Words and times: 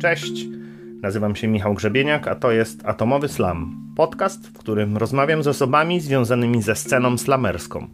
Cześć, 0.00 0.46
nazywam 1.02 1.36
się 1.36 1.48
Michał 1.48 1.74
Grzebieniak, 1.74 2.28
a 2.28 2.34
to 2.34 2.50
jest 2.50 2.86
Atomowy 2.86 3.28
Slam, 3.28 3.92
podcast, 3.96 4.48
w 4.48 4.58
którym 4.58 4.96
rozmawiam 4.96 5.42
z 5.42 5.48
osobami 5.48 6.00
związanymi 6.00 6.62
ze 6.62 6.76
sceną 6.76 7.18
slamerską. 7.18 7.86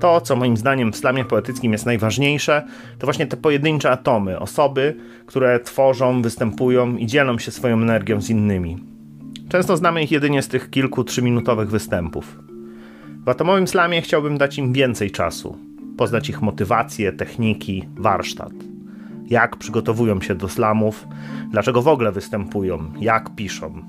To, 0.00 0.20
co 0.20 0.36
moim 0.36 0.56
zdaniem 0.56 0.92
w 0.92 0.96
slamie 0.96 1.24
poetyckim 1.24 1.72
jest 1.72 1.86
najważniejsze, 1.86 2.66
to 2.98 3.06
właśnie 3.06 3.26
te 3.26 3.36
pojedyncze 3.36 3.90
atomy, 3.90 4.38
osoby, 4.38 4.96
które 5.26 5.60
tworzą, 5.60 6.22
występują 6.22 6.96
i 6.96 7.06
dzielą 7.06 7.38
się 7.38 7.50
swoją 7.50 7.76
energią 7.82 8.20
z 8.20 8.30
innymi. 8.30 8.76
Często 9.48 9.76
znamy 9.76 10.02
ich 10.02 10.12
jedynie 10.12 10.42
z 10.42 10.48
tych 10.48 10.70
kilku 10.70 11.04
trzyminutowych 11.04 11.70
występów. 11.70 12.38
W 13.24 13.28
atomowym 13.28 13.68
slamie 13.68 14.02
chciałbym 14.02 14.38
dać 14.38 14.58
im 14.58 14.72
więcej 14.72 15.10
czasu, 15.10 15.67
poznać 15.98 16.28
ich 16.28 16.42
motywacje, 16.42 17.12
techniki, 17.12 17.88
warsztat 17.96 18.52
jak 19.30 19.56
przygotowują 19.56 20.20
się 20.20 20.34
do 20.34 20.48
slamów, 20.48 21.06
dlaczego 21.50 21.82
w 21.82 21.88
ogóle 21.88 22.12
występują, 22.12 22.92
jak 23.00 23.34
piszą. 23.34 23.82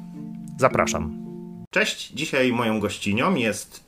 Zapraszam. 0.60 1.26
Cześć, 1.70 2.12
dzisiaj 2.12 2.54
moją 2.54 2.80
gościnią 2.80 3.36
jest 3.36 3.84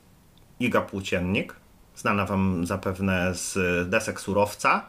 Iga 0.60 0.80
Płóciennik, 0.80 1.54
znana 1.96 2.26
Wam 2.26 2.66
zapewne 2.66 3.34
z 3.34 3.58
desek 3.88 4.20
surowca 4.20 4.86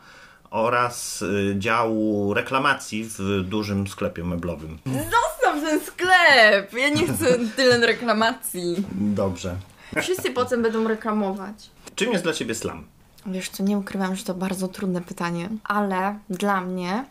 oraz 0.50 1.22
y, 1.22 1.56
działu 1.58 2.34
reklamacji 2.34 3.04
w 3.18 3.44
dużym 3.44 3.88
sklepie 3.88 4.24
meblowym. 4.24 4.78
Zostaw 4.86 5.62
ten 5.62 5.80
sklep! 5.82 6.74
Ja 6.74 6.90
nie 6.90 7.08
chcę 7.08 7.40
tyle 7.56 7.88
reklamacji. 7.88 8.76
Dobrze. 8.92 9.56
Wszyscy 10.02 10.32
potem 10.32 10.62
będą 10.62 10.88
reklamować. 10.88 11.56
Czym 11.96 12.12
jest 12.12 12.24
dla 12.24 12.34
Ciebie 12.34 12.56
slam? 12.56 12.93
Wiesz 13.26 13.50
co, 13.50 13.64
nie 13.64 13.78
ukrywam, 13.78 14.16
że 14.16 14.24
to 14.24 14.34
bardzo 14.34 14.68
trudne 14.68 15.02
pytanie, 15.02 15.50
ale 15.64 16.20
dla 16.30 16.62
mnie 16.62 17.06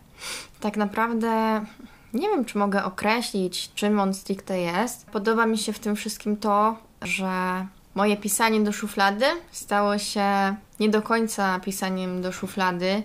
tak 0.61 0.77
naprawdę 0.77 1.65
nie 2.15 2.29
wiem, 2.29 2.45
czy 2.45 2.59
mogę 2.59 2.85
określić, 2.85 3.71
czym 3.75 4.01
on 4.01 4.15
stricte 4.15 4.59
jest. 4.61 5.07
Podoba 5.07 5.47
mi 5.47 5.59
się 5.59 5.73
w 5.73 5.79
tym 5.79 5.97
wszystkim 5.97 6.37
to, 6.37 6.77
że 7.03 7.67
moje 7.95 8.17
pisanie 8.17 8.61
do 8.61 8.73
szuflady 8.73 9.25
stało 9.53 9.99
się 9.99 10.57
nie 10.81 10.89
do 10.89 11.03
końca 11.03 11.61
pisaniem 11.61 12.23
do 12.23 12.33
szuflady, 12.33 13.03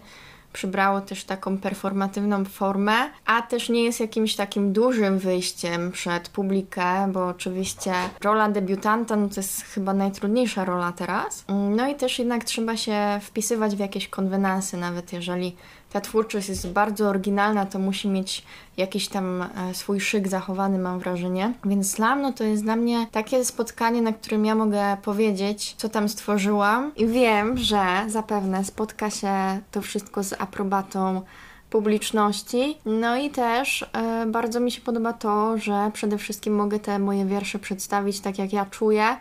przybrało 0.57 1.01
też 1.01 1.23
taką 1.23 1.57
performatywną 1.57 2.45
formę, 2.45 2.93
a 3.25 3.41
też 3.41 3.69
nie 3.69 3.83
jest 3.83 3.99
jakimś 3.99 4.35
takim 4.35 4.73
dużym 4.73 5.19
wyjściem 5.19 5.91
przed 5.91 6.29
publikę, 6.29 7.09
bo 7.11 7.27
oczywiście 7.27 7.93
rola 8.23 8.49
debiutanta 8.49 9.15
no 9.15 9.29
to 9.29 9.35
jest 9.37 9.61
chyba 9.61 9.93
najtrudniejsza 9.93 10.65
rola 10.65 10.91
teraz. 10.91 11.45
No 11.49 11.87
i 11.87 11.95
też 11.95 12.19
jednak 12.19 12.43
trzeba 12.43 12.77
się 12.77 13.19
wpisywać 13.21 13.75
w 13.75 13.79
jakieś 13.79 14.07
konwenanse, 14.07 14.77
nawet 14.77 15.13
jeżeli 15.13 15.55
ta 15.93 16.01
twórczość 16.01 16.49
jest 16.49 16.71
bardzo 16.71 17.09
oryginalna, 17.09 17.65
to 17.65 17.79
musi 17.79 18.07
mieć 18.07 18.43
jakiś 18.77 19.07
tam 19.07 19.41
e, 19.41 19.73
swój 19.73 19.99
szyk 19.99 20.27
zachowany, 20.27 20.79
mam 20.79 20.99
wrażenie. 20.99 21.53
Więc 21.65 21.91
slam 21.91 22.21
no 22.21 22.33
to 22.33 22.43
jest 22.43 22.63
dla 22.63 22.75
mnie 22.75 23.07
takie 23.11 23.45
spotkanie, 23.45 24.01
na 24.01 24.13
którym 24.13 24.45
ja 24.45 24.55
mogę 24.55 24.97
powiedzieć, 25.01 25.75
co 25.77 25.89
tam 25.89 26.09
stworzyłam 26.09 26.91
i 26.95 27.07
wiem, 27.07 27.57
że 27.57 27.85
zapewne 28.07 28.65
spotka 28.65 29.09
się 29.09 29.33
to 29.71 29.81
wszystko 29.81 30.23
z 30.23 30.33
aprobatą 30.33 31.21
publiczności. 31.69 32.77
No 32.85 33.17
i 33.17 33.29
też 33.29 33.85
e, 33.93 34.25
bardzo 34.25 34.59
mi 34.59 34.71
się 34.71 34.81
podoba 34.81 35.13
to, 35.13 35.57
że 35.57 35.91
przede 35.93 36.17
wszystkim 36.17 36.55
mogę 36.55 36.79
te 36.79 36.99
moje 36.99 37.25
wiersze 37.25 37.59
przedstawić 37.59 38.19
tak, 38.19 38.39
jak 38.39 38.53
ja 38.53 38.65
czuję, 38.65 39.17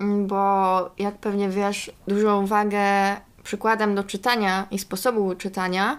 bo 0.00 0.90
jak 0.98 1.18
pewnie 1.18 1.48
wiesz, 1.48 1.92
dużą 2.08 2.42
uwagę 2.42 2.80
przykładam 3.44 3.94
do 3.94 4.04
czytania 4.04 4.66
i 4.70 4.78
sposobu 4.78 5.34
czytania. 5.34 5.98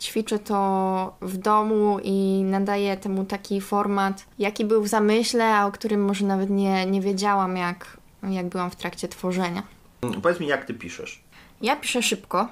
Ćwiczę 0.00 0.38
to 0.38 1.16
w 1.20 1.36
domu 1.36 1.98
i 2.02 2.42
nadaję 2.44 2.96
temu 2.96 3.24
taki 3.24 3.60
format, 3.60 4.24
jaki 4.38 4.64
był 4.64 4.82
w 4.82 4.88
zamyśle, 4.88 5.56
a 5.56 5.66
o 5.66 5.72
którym 5.72 6.04
może 6.04 6.24
nawet 6.26 6.50
nie, 6.50 6.86
nie 6.86 7.00
wiedziałam, 7.00 7.56
jak, 7.56 7.96
jak 8.22 8.46
byłam 8.46 8.70
w 8.70 8.76
trakcie 8.76 9.08
tworzenia. 9.08 9.62
Powiedz 10.22 10.40
mi, 10.40 10.46
jak 10.46 10.64
ty 10.64 10.74
piszesz? 10.74 11.22
Ja 11.62 11.76
piszę 11.76 12.02
szybko, 12.02 12.48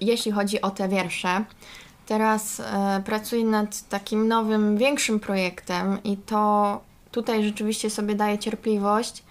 jeśli 0.00 0.32
chodzi 0.32 0.60
o 0.60 0.70
te 0.70 0.88
wiersze. 0.88 1.44
Teraz 2.06 2.60
e, 2.60 3.02
pracuję 3.04 3.44
nad 3.44 3.88
takim 3.88 4.28
nowym, 4.28 4.76
większym 4.76 5.20
projektem 5.20 6.02
i 6.04 6.16
to 6.16 6.80
tutaj 7.10 7.44
rzeczywiście 7.44 7.90
sobie 7.90 8.14
daję 8.14 8.38
cierpliwość 8.38 9.22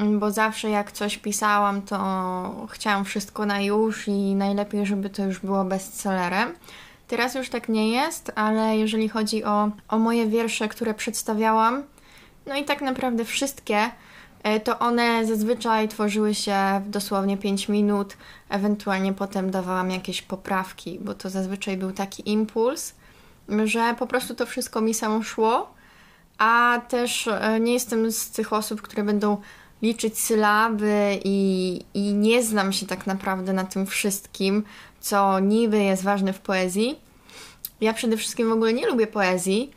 bo 0.00 0.30
zawsze 0.30 0.70
jak 0.70 0.92
coś 0.92 1.18
pisałam, 1.18 1.82
to 1.82 2.66
chciałam 2.70 3.04
wszystko 3.04 3.46
na 3.46 3.60
już 3.60 4.08
i 4.08 4.34
najlepiej, 4.34 4.86
żeby 4.86 5.10
to 5.10 5.24
już 5.24 5.38
było 5.38 5.64
bestsellerem. 5.64 6.54
Teraz 7.08 7.34
już 7.34 7.48
tak 7.48 7.68
nie 7.68 7.90
jest, 7.90 8.32
ale 8.34 8.78
jeżeli 8.78 9.08
chodzi 9.08 9.44
o, 9.44 9.70
o 9.88 9.98
moje 9.98 10.26
wiersze, 10.26 10.68
które 10.68 10.94
przedstawiałam, 10.94 11.82
no 12.46 12.56
i 12.56 12.64
tak 12.64 12.80
naprawdę 12.80 13.24
wszystkie, 13.24 13.90
e, 14.42 14.60
to 14.60 14.78
one 14.78 15.26
zazwyczaj 15.26 15.88
tworzyły 15.88 16.34
się 16.34 16.56
w 16.86 16.90
dosłownie 16.90 17.36
5 17.36 17.68
minut, 17.68 18.16
ewentualnie 18.48 19.12
potem 19.12 19.50
dawałam 19.50 19.90
jakieś 19.90 20.22
poprawki, 20.22 20.98
bo 21.00 21.14
to 21.14 21.30
zazwyczaj 21.30 21.76
był 21.76 21.92
taki 21.92 22.30
impuls, 22.30 22.94
że 23.64 23.94
po 23.98 24.06
prostu 24.06 24.34
to 24.34 24.46
wszystko 24.46 24.80
mi 24.80 24.94
samo 24.94 25.22
szło, 25.22 25.74
a 26.38 26.80
też 26.88 27.28
e, 27.28 27.60
nie 27.60 27.72
jestem 27.72 28.12
z 28.12 28.30
tych 28.30 28.52
osób, 28.52 28.82
które 28.82 29.04
będą 29.04 29.36
liczyć 29.82 30.18
sylaby 30.18 31.20
i, 31.24 31.80
i 31.94 32.00
nie 32.00 32.42
znam 32.42 32.72
się 32.72 32.86
tak 32.86 33.06
naprawdę 33.06 33.52
na 33.52 33.64
tym 33.64 33.86
wszystkim, 33.86 34.64
co 35.00 35.40
niby 35.40 35.82
jest 35.82 36.02
ważne 36.02 36.32
w 36.32 36.40
poezji. 36.40 36.98
Ja 37.80 37.92
przede 37.92 38.16
wszystkim 38.16 38.48
w 38.48 38.52
ogóle 38.52 38.72
nie 38.72 38.86
lubię 38.86 39.06
poezji 39.06 39.70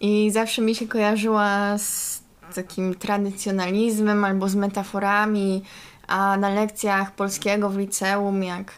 i 0.00 0.30
zawsze 0.30 0.62
mi 0.62 0.74
się 0.74 0.88
kojarzyła 0.88 1.78
z 1.78 2.20
takim 2.54 2.94
tradycjonalizmem 2.94 4.24
albo 4.24 4.48
z 4.48 4.54
metaforami, 4.54 5.62
a 6.06 6.36
na 6.36 6.48
lekcjach 6.48 7.14
polskiego 7.14 7.70
w 7.70 7.78
liceum, 7.78 8.42
jak, 8.42 8.72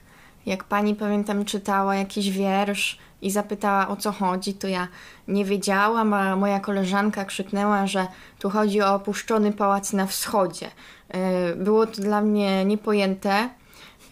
jak 0.46 0.64
pani 0.64 0.94
pamiętam 0.94 1.44
czytała 1.44 1.96
jakiś 1.96 2.30
wiersz, 2.30 2.98
i 3.22 3.30
zapytała 3.30 3.88
o 3.88 3.96
co 3.96 4.12
chodzi, 4.12 4.54
to 4.54 4.68
ja 4.68 4.88
nie 5.28 5.44
wiedziałam, 5.44 6.14
a 6.14 6.36
moja 6.36 6.60
koleżanka 6.60 7.24
krzyknęła, 7.24 7.86
że 7.86 8.06
tu 8.38 8.50
chodzi 8.50 8.82
o 8.82 8.94
opuszczony 8.94 9.52
pałac 9.52 9.92
na 9.92 10.06
wschodzie. 10.06 10.70
E, 11.08 11.54
było 11.56 11.86
to 11.86 12.02
dla 12.02 12.20
mnie 12.20 12.64
niepojęte, 12.64 13.48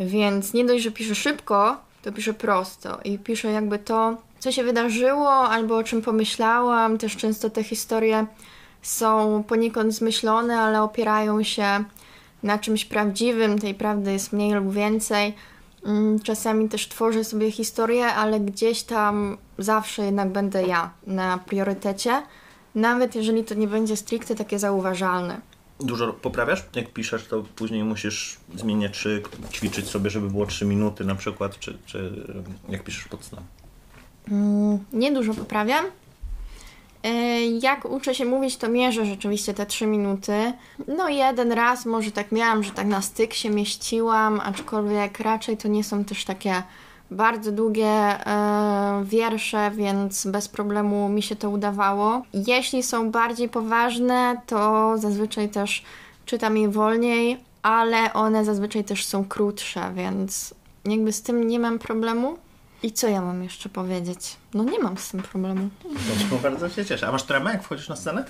więc 0.00 0.54
nie 0.54 0.64
dość, 0.64 0.84
że 0.84 0.90
piszę 0.90 1.14
szybko, 1.14 1.76
to 2.02 2.12
piszę 2.12 2.34
prosto 2.34 2.98
i 3.04 3.18
piszę 3.18 3.52
jakby 3.52 3.78
to, 3.78 4.16
co 4.38 4.52
się 4.52 4.64
wydarzyło 4.64 5.30
albo 5.30 5.76
o 5.76 5.82
czym 5.82 6.02
pomyślałam. 6.02 6.98
Też 6.98 7.16
często 7.16 7.50
te 7.50 7.64
historie 7.64 8.26
są 8.82 9.42
poniekąd 9.48 9.94
zmyślone, 9.94 10.60
ale 10.60 10.82
opierają 10.82 11.42
się 11.42 11.84
na 12.42 12.58
czymś 12.58 12.84
prawdziwym, 12.84 13.58
tej 13.58 13.74
prawdy 13.74 14.12
jest 14.12 14.32
mniej 14.32 14.52
lub 14.52 14.72
więcej 14.72 15.34
czasami 16.22 16.68
też 16.68 16.88
tworzę 16.88 17.24
sobie 17.24 17.50
historię, 17.50 18.06
ale 18.06 18.40
gdzieś 18.40 18.82
tam 18.82 19.38
zawsze 19.58 20.04
jednak 20.04 20.32
będę 20.32 20.66
ja 20.66 20.90
na 21.06 21.38
priorytecie, 21.38 22.22
nawet 22.74 23.14
jeżeli 23.14 23.44
to 23.44 23.54
nie 23.54 23.68
będzie 23.68 23.96
stricte 23.96 24.34
takie 24.34 24.58
zauważalne. 24.58 25.40
Dużo 25.80 26.12
poprawiasz? 26.12 26.64
Jak 26.74 26.92
piszesz, 26.92 27.26
to 27.26 27.42
później 27.56 27.84
musisz 27.84 28.36
zmieniać 28.54 28.92
czy 28.92 29.22
ćwiczyć 29.52 29.88
sobie, 29.88 30.10
żeby 30.10 30.30
było 30.30 30.46
3 30.46 30.64
minuty 30.66 31.04
na 31.04 31.14
przykład, 31.14 31.58
czy, 31.58 31.78
czy 31.86 32.24
jak 32.68 32.84
piszesz 32.84 33.04
pod 33.04 33.24
snem? 33.24 33.42
Mm, 34.30 34.78
nie 34.92 35.12
dużo 35.12 35.34
poprawiam. 35.34 35.84
E, 37.06 37.46
jak 37.46 37.84
uczę 37.84 38.14
się 38.14 38.24
mówić, 38.24 38.56
to 38.56 38.68
mierzę 38.68 39.06
rzeczywiście 39.06 39.54
te 39.54 39.66
3 39.66 39.86
minuty. 39.86 40.52
No 40.88 41.08
jeden 41.08 41.52
raz 41.52 41.86
może 41.86 42.10
tak 42.10 42.32
miałam, 42.32 42.62
że 42.62 42.70
tak 42.70 42.86
na 42.86 43.02
styk 43.02 43.34
się 43.34 43.50
mieściłam, 43.50 44.40
aczkolwiek 44.40 45.20
raczej 45.20 45.56
to 45.56 45.68
nie 45.68 45.84
są 45.84 46.04
też 46.04 46.24
takie 46.24 46.62
bardzo 47.10 47.52
długie 47.52 47.86
e, 47.86 49.04
wiersze, 49.04 49.70
więc 49.70 50.26
bez 50.26 50.48
problemu 50.48 51.08
mi 51.08 51.22
się 51.22 51.36
to 51.36 51.50
udawało. 51.50 52.22
Jeśli 52.46 52.82
są 52.82 53.10
bardziej 53.10 53.48
poważne, 53.48 54.40
to 54.46 54.92
zazwyczaj 54.98 55.48
też 55.48 55.82
czytam 56.24 56.56
je 56.56 56.68
wolniej, 56.68 57.40
ale 57.62 58.12
one 58.12 58.44
zazwyczaj 58.44 58.84
też 58.84 59.04
są 59.04 59.24
krótsze, 59.24 59.92
więc 59.94 60.54
jakby 60.84 61.12
z 61.12 61.22
tym 61.22 61.48
nie 61.48 61.58
mam 61.58 61.78
problemu. 61.78 62.36
I 62.82 62.92
co 62.92 63.08
ja 63.08 63.20
mam 63.20 63.42
jeszcze 63.42 63.68
powiedzieć? 63.68 64.36
No 64.54 64.64
nie 64.64 64.78
mam 64.78 64.96
z 64.96 65.08
tym 65.08 65.22
problemu. 65.22 65.68
No, 66.30 66.36
bardzo 66.42 66.68
się 66.68 66.84
cieszę. 66.84 67.08
A 67.08 67.12
masz 67.12 67.22
tremę, 67.22 67.52
jak 67.52 67.62
wchodzisz 67.62 67.88
na 67.88 67.96
scenę? 67.96 68.24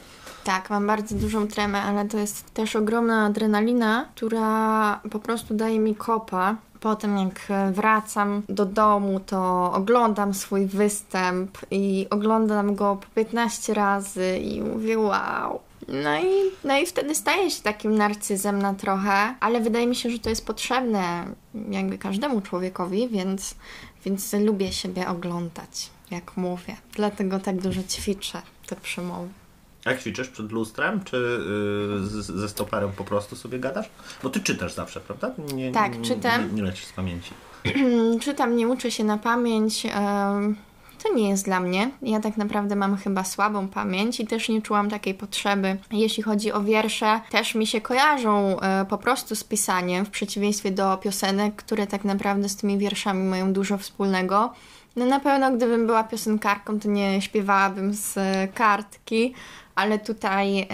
Tak, 0.44 0.70
mam 0.70 0.86
bardzo 0.86 1.14
dużą 1.14 1.48
tremę, 1.48 1.82
ale 1.82 2.08
to 2.08 2.18
jest 2.18 2.54
też 2.54 2.76
ogromna 2.76 3.24
adrenalina, 3.24 4.08
która 4.14 5.00
po 5.10 5.18
prostu 5.18 5.54
daje 5.54 5.78
mi 5.78 5.94
kopa. 5.94 6.56
Potem 6.80 7.18
jak 7.18 7.48
wracam 7.72 8.42
do 8.48 8.66
domu, 8.66 9.20
to 9.20 9.72
oglądam 9.72 10.34
swój 10.34 10.66
występ 10.66 11.58
i 11.70 12.06
oglądam 12.10 12.74
go 12.74 12.96
po 12.96 13.06
15 13.14 13.74
razy 13.74 14.38
i 14.38 14.60
mówię 14.60 14.98
wow. 14.98 15.60
No 15.88 16.18
i, 16.18 16.50
no 16.64 16.78
i 16.78 16.86
wtedy 16.86 17.14
staje 17.14 17.50
się 17.50 17.62
takim 17.62 17.94
narcyzem 17.94 18.62
na 18.62 18.74
trochę, 18.74 19.34
ale 19.40 19.60
wydaje 19.60 19.86
mi 19.86 19.96
się, 19.96 20.10
że 20.10 20.18
to 20.18 20.30
jest 20.30 20.46
potrzebne 20.46 21.24
jakby 21.70 21.98
każdemu 21.98 22.40
człowiekowi, 22.40 23.08
więc, 23.08 23.54
więc 24.06 24.32
lubię 24.32 24.72
siebie 24.72 25.08
oglądać, 25.08 25.90
jak 26.10 26.36
mówię. 26.36 26.76
Dlatego 26.92 27.38
tak 27.38 27.60
dużo 27.60 27.82
ćwiczę 27.82 28.42
te 28.66 28.76
przemowy. 28.76 29.28
Jak 29.86 30.00
ćwiczysz 30.00 30.28
przed 30.28 30.52
lustrem, 30.52 31.04
czy 31.04 31.16
yy, 31.16 32.06
z, 32.06 32.26
ze 32.26 32.48
stoperem 32.48 32.92
po 32.92 33.04
prostu 33.04 33.36
sobie 33.36 33.58
gadasz? 33.58 33.90
Bo 34.22 34.30
ty 34.30 34.40
czytasz 34.40 34.74
zawsze, 34.74 35.00
prawda? 35.00 35.34
Nie, 35.54 35.72
tak, 35.72 36.00
czytam. 36.00 36.48
Nie, 36.48 36.52
nie 36.54 36.62
lecisz 36.62 36.84
z 36.84 36.92
pamięci. 36.92 37.30
czytam, 38.24 38.56
nie 38.56 38.68
uczę 38.68 38.90
się 38.90 39.04
na 39.04 39.18
pamięć. 39.18 39.84
Yy 39.84 39.90
to 41.02 41.14
nie 41.14 41.28
jest 41.28 41.44
dla 41.44 41.60
mnie. 41.60 41.90
Ja 42.02 42.20
tak 42.20 42.36
naprawdę 42.36 42.76
mam 42.76 42.96
chyba 42.96 43.24
słabą 43.24 43.68
pamięć 43.68 44.20
i 44.20 44.26
też 44.26 44.48
nie 44.48 44.62
czułam 44.62 44.90
takiej 44.90 45.14
potrzeby. 45.14 45.76
Jeśli 45.92 46.22
chodzi 46.22 46.52
o 46.52 46.62
wiersze, 46.62 47.20
też 47.30 47.54
mi 47.54 47.66
się 47.66 47.80
kojarzą 47.80 48.60
e, 48.60 48.84
po 48.84 48.98
prostu 48.98 49.36
z 49.36 49.44
pisaniem, 49.44 50.04
w 50.06 50.10
przeciwieństwie 50.10 50.70
do 50.70 50.96
piosenek, 50.96 51.56
które 51.56 51.86
tak 51.86 52.04
naprawdę 52.04 52.48
z 52.48 52.56
tymi 52.56 52.78
wierszami 52.78 53.24
mają 53.24 53.52
dużo 53.52 53.78
wspólnego. 53.78 54.52
No 54.96 55.06
na 55.06 55.20
pewno 55.20 55.52
gdybym 55.52 55.86
była 55.86 56.04
piosenkarką, 56.04 56.80
to 56.80 56.88
nie 56.88 57.22
śpiewałabym 57.22 57.94
z 57.94 58.18
e, 58.18 58.48
kartki, 58.48 59.34
ale 59.74 59.98
tutaj, 59.98 60.60
e, 60.60 60.66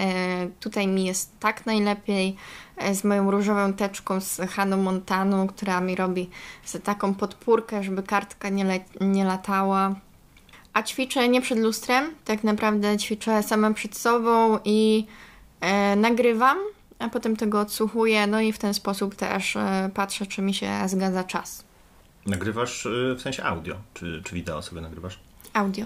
tutaj 0.59 0.87
mi 0.87 1.05
jest 1.05 1.39
tak 1.39 1.65
najlepiej 1.65 2.35
z 2.93 3.03
moją 3.03 3.31
różową 3.31 3.73
teczką 3.73 4.21
z 4.21 4.41
Haną 4.49 4.77
Montaną, 4.77 5.47
która 5.47 5.81
mi 5.81 5.95
robi 5.95 6.29
taką 6.83 7.13
podpórkę, 7.13 7.83
żeby 7.83 8.03
kartka 8.03 8.49
nie, 8.49 8.63
le- 8.63 9.07
nie 9.07 9.25
latała. 9.25 9.95
A 10.73 10.83
ćwiczę 10.83 11.29
nie 11.29 11.41
przed 11.41 11.59
lustrem, 11.59 12.15
tak 12.25 12.43
naprawdę 12.43 12.97
ćwiczę 12.97 13.43
sama 13.43 13.73
przed 13.73 13.97
sobą 13.97 14.59
i 14.65 15.05
e, 15.61 15.95
nagrywam, 15.95 16.57
a 16.99 17.09
potem 17.09 17.35
tego 17.35 17.59
odsłuchuję, 17.59 18.27
no 18.27 18.41
i 18.41 18.53
w 18.53 18.57
ten 18.57 18.73
sposób 18.73 19.15
też 19.15 19.55
e, 19.55 19.89
patrzę, 19.93 20.25
czy 20.25 20.41
mi 20.41 20.53
się 20.53 20.71
zgadza 20.85 21.23
czas. 21.23 21.63
Nagrywasz 22.25 22.85
e, 22.85 23.15
w 23.15 23.21
sensie 23.21 23.43
audio, 23.43 23.75
czy, 23.93 24.21
czy 24.25 24.35
wideo 24.35 24.61
sobie 24.61 24.81
nagrywasz? 24.81 25.19
Audio. 25.53 25.85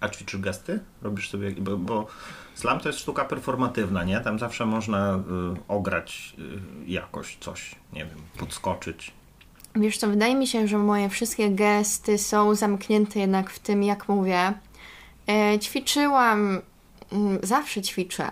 A 0.00 0.08
ćwiczysz 0.08 0.40
gesty? 0.40 0.80
Robisz 1.02 1.30
sobie, 1.30 1.50
bo, 1.50 1.76
bo 1.76 2.06
slam 2.54 2.80
to 2.80 2.88
jest 2.88 2.98
sztuka 2.98 3.24
performatywna, 3.24 4.04
nie? 4.04 4.20
Tam 4.20 4.38
zawsze 4.38 4.66
można 4.66 5.14
y, 5.14 5.20
ograć 5.68 6.36
y, 6.38 6.90
jakoś 6.90 7.36
coś, 7.40 7.74
nie 7.92 8.04
wiem, 8.04 8.18
podskoczyć. 8.38 9.12
Wiesz 9.76 9.98
co, 9.98 10.08
wydaje 10.08 10.34
mi 10.34 10.46
się, 10.46 10.68
że 10.68 10.78
moje 10.78 11.08
wszystkie 11.08 11.50
gesty 11.50 12.18
są 12.18 12.54
zamknięte 12.54 13.20
jednak 13.20 13.50
w 13.50 13.58
tym, 13.58 13.82
jak 13.82 14.08
mówię. 14.08 14.52
E, 15.28 15.58
ćwiczyłam, 15.58 16.60
mm, 17.12 17.38
zawsze 17.42 17.82
ćwiczę 17.82 18.30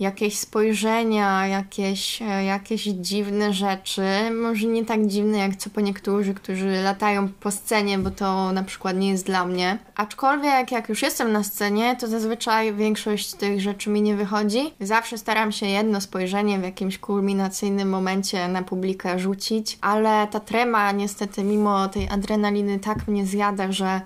jakieś 0.00 0.38
spojrzenia, 0.38 1.46
jakieś, 1.46 2.22
e, 2.22 2.44
jakieś 2.44 2.82
dziwne 2.84 3.52
rzeczy. 3.52 4.02
Może 4.42 4.66
nie 4.66 4.84
tak 4.84 5.06
dziwne 5.06 5.38
jak 5.38 5.56
co 5.56 5.70
po 5.70 5.80
niektórzy, 5.80 6.34
którzy 6.34 6.82
latają 6.82 7.28
po 7.28 7.50
scenie, 7.50 7.98
bo 7.98 8.10
to 8.10 8.52
na 8.52 8.62
przykład 8.62 8.96
nie 8.96 9.10
jest 9.10 9.26
dla 9.26 9.46
mnie. 9.46 9.78
Aczkolwiek 9.94 10.72
jak 10.72 10.88
już 10.88 11.02
jestem 11.02 11.32
na 11.32 11.44
scenie, 11.44 11.96
to 11.96 12.08
zazwyczaj 12.08 12.74
większość 12.74 13.34
tych 13.34 13.60
rzeczy 13.60 13.90
mi 13.90 14.02
nie 14.02 14.16
wychodzi. 14.16 14.74
Zawsze 14.80 15.18
staram 15.18 15.52
się 15.52 15.66
jedno 15.66 16.00
spojrzenie 16.00 16.58
w 16.58 16.62
jakimś 16.62 16.98
kulminacyjnym 16.98 17.88
momencie 17.88 18.48
na 18.48 18.62
publikę 18.62 19.18
rzucić, 19.18 19.78
ale 19.80 20.26
ta 20.30 20.40
trema 20.40 20.92
niestety 20.92 21.44
mimo 21.44 21.88
tej 21.88 22.08
adrenaliny 22.08 22.78
tak 22.78 23.08
mnie 23.08 23.26
zjada, 23.26 23.72
że 23.72 24.00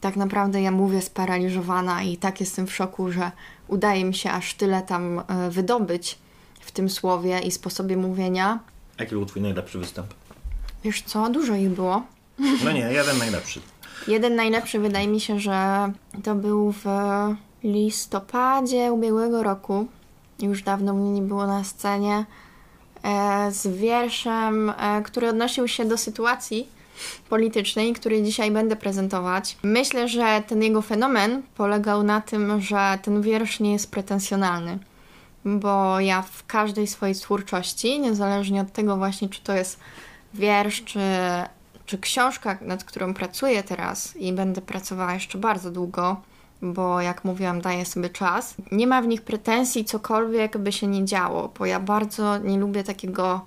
tak 0.00 0.16
naprawdę 0.16 0.62
ja 0.62 0.70
mówię 0.70 1.02
sparaliżowana 1.02 2.02
i 2.02 2.16
tak 2.16 2.40
jestem 2.40 2.66
w 2.66 2.74
szoku, 2.74 3.12
że 3.12 3.30
udaje 3.70 4.04
mi 4.04 4.14
się 4.14 4.30
aż 4.30 4.54
tyle 4.54 4.82
tam 4.82 5.22
e, 5.28 5.50
wydobyć 5.50 6.18
w 6.60 6.72
tym 6.72 6.90
słowie 6.90 7.38
i 7.38 7.50
sposobie 7.50 7.96
mówienia. 7.96 8.58
Jaki 8.98 9.10
był 9.10 9.26
Twój 9.26 9.42
najlepszy 9.42 9.78
występ? 9.78 10.14
Wiesz 10.84 11.02
co, 11.02 11.30
dużo 11.30 11.54
ich 11.54 11.70
było. 11.70 12.02
No 12.64 12.72
nie, 12.72 12.92
jeden 12.92 13.18
najlepszy. 13.18 13.60
jeden 14.08 14.36
najlepszy 14.36 14.78
wydaje 14.78 15.08
mi 15.08 15.20
się, 15.20 15.40
że 15.40 15.92
to 16.22 16.34
był 16.34 16.72
w 16.72 16.84
listopadzie 17.64 18.92
ubiegłego 18.92 19.42
roku. 19.42 19.86
Już 20.42 20.62
dawno 20.62 20.94
mnie 20.94 21.10
nie 21.10 21.22
było 21.22 21.46
na 21.46 21.64
scenie. 21.64 22.24
E, 23.02 23.52
z 23.52 23.66
wierszem, 23.66 24.70
e, 24.70 25.02
który 25.02 25.28
odnosił 25.28 25.68
się 25.68 25.84
do 25.84 25.98
sytuacji, 25.98 26.68
politycznej, 27.28 27.92
który 27.92 28.22
dzisiaj 28.22 28.50
będę 28.50 28.76
prezentować. 28.76 29.56
Myślę, 29.62 30.08
że 30.08 30.42
ten 30.46 30.62
jego 30.62 30.82
fenomen 30.82 31.42
polegał 31.56 32.02
na 32.02 32.20
tym, 32.20 32.60
że 32.60 32.98
ten 33.02 33.22
wiersz 33.22 33.60
nie 33.60 33.72
jest 33.72 33.90
pretensjonalny, 33.90 34.78
bo 35.44 36.00
ja 36.00 36.22
w 36.22 36.46
każdej 36.46 36.86
swojej 36.86 37.14
twórczości, 37.14 38.00
niezależnie 38.00 38.60
od 38.60 38.72
tego 38.72 38.96
właśnie, 38.96 39.28
czy 39.28 39.40
to 39.40 39.52
jest 39.52 39.80
wiersz, 40.34 40.84
czy, 40.84 41.00
czy 41.86 41.98
książka, 41.98 42.58
nad 42.60 42.84
którą 42.84 43.14
pracuję 43.14 43.62
teraz 43.62 44.16
i 44.16 44.32
będę 44.32 44.60
pracowała 44.60 45.14
jeszcze 45.14 45.38
bardzo 45.38 45.70
długo, 45.70 46.20
bo 46.62 47.00
jak 47.00 47.24
mówiłam, 47.24 47.60
daję 47.60 47.84
sobie 47.84 48.08
czas. 48.08 48.54
Nie 48.72 48.86
ma 48.86 49.02
w 49.02 49.06
nich 49.06 49.22
pretensji, 49.22 49.84
cokolwiek 49.84 50.58
by 50.58 50.72
się 50.72 50.86
nie 50.86 51.04
działo, 51.04 51.52
bo 51.58 51.66
ja 51.66 51.80
bardzo 51.80 52.38
nie 52.38 52.58
lubię 52.58 52.84
takiego 52.84 53.46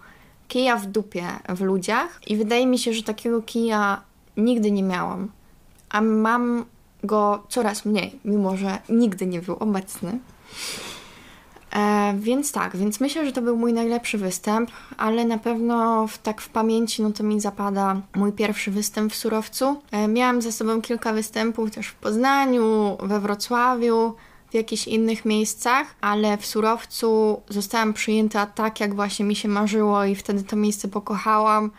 kija 0.53 0.77
w 0.77 0.85
dupie 0.85 1.25
w 1.49 1.61
ludziach 1.61 2.21
i 2.27 2.37
wydaje 2.37 2.67
mi 2.67 2.79
się, 2.79 2.93
że 2.93 3.03
takiego 3.03 3.41
kija 3.41 4.01
nigdy 4.37 4.71
nie 4.71 4.83
miałam. 4.83 5.31
A 5.89 6.01
mam 6.01 6.65
go 7.03 7.43
coraz 7.49 7.85
mniej, 7.85 8.19
mimo 8.25 8.57
że 8.57 8.77
nigdy 8.89 9.25
nie 9.25 9.41
był 9.41 9.55
obecny. 9.55 10.19
E, 11.75 12.13
więc 12.19 12.51
tak, 12.51 12.77
więc 12.77 12.99
myślę, 12.99 13.25
że 13.25 13.31
to 13.31 13.41
był 13.41 13.57
mój 13.57 13.73
najlepszy 13.73 14.17
występ, 14.17 14.71
ale 14.97 15.25
na 15.25 15.37
pewno 15.37 16.07
w, 16.07 16.17
tak 16.17 16.41
w 16.41 16.49
pamięci 16.49 17.01
no 17.01 17.11
to 17.11 17.23
mi 17.23 17.41
zapada 17.41 18.01
mój 18.15 18.31
pierwszy 18.31 18.71
występ 18.71 19.13
w 19.13 19.15
Surowcu. 19.15 19.81
E, 19.91 20.07
miałam 20.07 20.41
ze 20.41 20.51
sobą 20.51 20.81
kilka 20.81 21.13
występów 21.13 21.71
też 21.71 21.87
w 21.87 21.95
Poznaniu, 21.95 22.97
we 23.03 23.19
Wrocławiu, 23.19 24.15
w 24.53 24.55
jakichś 24.55 24.87
innych 24.87 25.25
miejscach, 25.25 25.95
ale 26.01 26.37
w 26.37 26.45
Surowcu 26.45 27.41
zostałam 27.49 27.93
przyjęta 27.93 28.45
tak, 28.45 28.79
jak 28.79 28.95
właśnie 28.95 29.25
mi 29.25 29.35
się 29.35 29.47
marzyło 29.47 30.05
i 30.05 30.15
wtedy 30.15 30.43
to 30.43 30.55
miejsce 30.55 30.87
pokochałam 30.87 31.71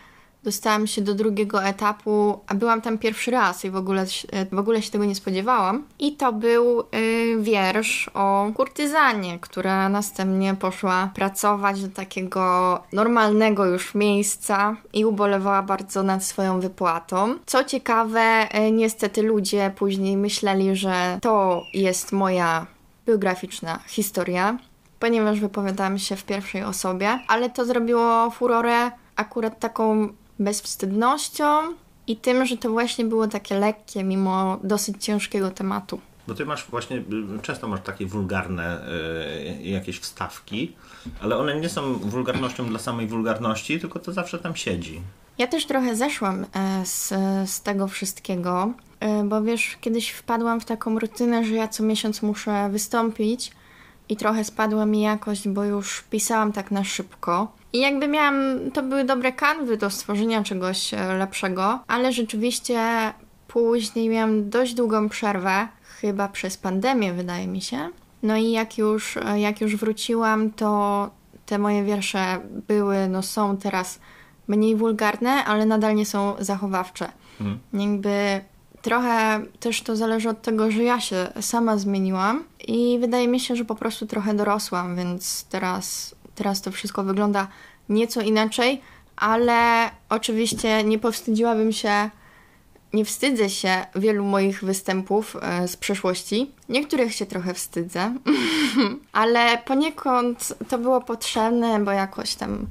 dostałam 0.44 0.87
się 0.87 1.02
do 1.02 1.14
drugiego 1.14 1.64
etapu, 1.64 2.41
a 2.46 2.55
byłam 2.55 2.81
tam 2.81 2.99
pierwszy 2.99 3.31
raz 3.31 3.64
i 3.64 3.70
w 3.70 3.76
ogóle, 3.76 4.06
w 4.52 4.58
ogóle 4.58 4.82
się 4.82 4.91
tego 4.91 5.05
nie 5.05 5.14
spodziewałam. 5.14 5.85
I 5.99 6.17
to 6.17 6.32
był 6.32 6.81
y, 6.81 7.37
wiersz 7.41 8.11
o 8.14 8.50
kurtyzanie, 8.55 9.38
która 9.38 9.88
następnie 9.88 10.55
poszła 10.55 11.11
pracować 11.14 11.82
do 11.82 11.88
takiego 11.88 12.81
normalnego 12.93 13.67
już 13.67 13.94
miejsca 13.94 14.76
i 14.93 15.05
ubolewała 15.05 15.62
bardzo 15.62 16.02
nad 16.02 16.25
swoją 16.25 16.61
wypłatą. 16.61 17.35
Co 17.47 17.64
ciekawe, 17.64 18.49
y, 18.68 18.71
niestety 18.71 19.23
ludzie 19.23 19.73
później 19.76 20.16
myśleli, 20.16 20.76
że 20.76 21.18
to 21.23 21.62
jest 21.75 22.12
moja 22.12 22.66
biograficzna 23.07 23.78
historia, 23.87 24.59
ponieważ 25.00 25.40
wypowiadałam 25.40 25.99
się 25.99 26.16
w 26.16 26.25
pierwszej 26.25 26.62
osobie, 26.64 27.18
ale 27.28 27.50
to 27.50 27.64
zrobiło 27.64 28.30
furorę 28.30 28.90
akurat 29.16 29.61
taką 29.61 30.09
bezwstydnością 30.38 31.75
i 32.07 32.17
tym, 32.17 32.47
że 32.47 32.57
to 32.57 32.71
właśnie 32.71 33.05
było 33.05 33.29
takie 33.29 33.59
lekkie, 33.59 34.05
mimo 34.05 34.59
dosyć 34.62 35.05
ciężkiego 35.05 35.50
tematu. 35.50 36.00
Bo 36.29 36.35
ty 36.35 36.47
masz 36.47 36.67
właśnie, 36.71 37.03
często 37.43 37.69
masz 37.69 37.81
takie 37.81 38.07
wulgarne 38.07 38.88
y, 39.61 39.62
jakieś 39.62 39.99
wstawki, 39.99 40.73
ale 41.21 41.37
one 41.37 41.61
nie 41.61 41.69
są 41.69 41.95
wulgarnością 41.95 42.67
dla 42.67 42.79
samej 42.79 43.07
wulgarności, 43.07 43.81
tylko 43.81 43.99
to 43.99 44.12
zawsze 44.12 44.38
tam 44.38 44.57
siedzi. 44.57 45.00
Ja 45.38 45.47
też 45.47 45.67
trochę 45.67 45.97
zeszłam 45.97 46.47
e, 46.55 46.87
z, 46.87 47.09
z 47.50 47.62
tego 47.62 47.88
wszystkiego, 47.88 48.73
e, 49.00 49.25
bo 49.25 49.43
wiesz, 49.43 49.76
kiedyś 49.81 50.11
wpadłam 50.11 50.61
w 50.61 50.64
taką 50.64 50.99
rutynę, 50.99 51.45
że 51.45 51.55
ja 51.55 51.69
co 51.69 51.83
miesiąc 51.83 52.23
muszę 52.23 52.69
wystąpić 52.71 53.53
i 54.08 54.16
trochę 54.16 54.44
spadła 54.44 54.87
mi 54.87 55.00
jakość, 55.00 55.49
bo 55.49 55.64
już 55.64 56.02
pisałam 56.11 56.52
tak 56.52 56.70
na 56.70 56.84
szybko. 56.84 57.52
I 57.73 57.80
jakby 57.80 58.08
miałam, 58.08 58.34
to 58.73 58.82
były 58.82 59.04
dobre 59.04 59.32
kanwy 59.32 59.76
do 59.76 59.90
stworzenia 59.90 60.42
czegoś 60.42 60.94
e, 60.94 61.14
lepszego, 61.14 61.80
ale 61.87 62.12
rzeczywiście 62.12 62.80
później 63.49 64.08
miałam 64.08 64.50
dość 64.50 64.75
długą 64.75 65.08
przerwę, 65.08 65.68
chyba 66.00 66.28
przez 66.28 66.56
pandemię 66.56 67.12
wydaje 67.12 67.46
mi 67.46 67.61
się. 67.61 67.88
No 68.23 68.37
i 68.37 68.50
jak 68.50 68.78
już, 68.78 69.16
e, 69.16 69.40
jak 69.40 69.61
już 69.61 69.76
wróciłam, 69.76 70.50
to 70.50 71.11
te 71.46 71.58
moje 71.58 71.84
wiersze 71.84 72.40
były, 72.68 73.08
no 73.08 73.23
są 73.23 73.56
teraz 73.56 74.00
mniej 74.49 74.76
wulgarne, 74.76 75.30
ale 75.30 75.66
nadal 75.66 75.94
nie 75.94 76.06
są 76.06 76.34
zachowawcze. 76.38 77.12
Mhm. 77.40 77.58
Jakby 77.73 78.40
trochę 78.85 79.43
też 79.61 79.83
to 79.83 79.97
zależy 79.97 80.29
od 80.29 80.43
tego, 80.43 80.71
że 80.71 80.83
ja 80.83 81.00
się 81.00 81.33
sama 81.41 81.79
zmieniłam 81.79 82.45
i 82.69 82.99
wydaje 83.00 83.29
mi 83.29 83.41
się, 83.41 83.57
że 83.57 83.64
po 83.64 83.75
prostu 83.75 84.07
trochę 84.07 84.35
dorosłam, 84.35 84.97
więc 84.97 85.45
teraz 85.45 86.14
Teraz 86.35 86.62
to 86.62 86.71
wszystko 86.71 87.05
wygląda 87.05 87.49
nieco 87.88 88.21
inaczej, 88.21 88.81
ale 89.17 89.91
oczywiście 90.09 90.85
nie 90.85 90.99
powstydziłabym 90.99 91.73
się 91.73 92.11
nie 92.93 93.05
wstydzę 93.05 93.50
się 93.50 93.87
wielu 93.95 94.25
moich 94.25 94.64
występów 94.64 95.37
e, 95.43 95.69
z 95.69 95.76
przeszłości. 95.76 96.50
Niektórych 96.69 97.14
się 97.14 97.26
trochę 97.26 97.55
wstydzę, 97.55 98.14
ale 99.12 99.59
poniekąd 99.59 100.55
to 100.69 100.79
było 100.79 101.00
potrzebne, 101.00 101.81
bo 101.81 101.91
jakoś 101.91 102.35
tam 102.35 102.67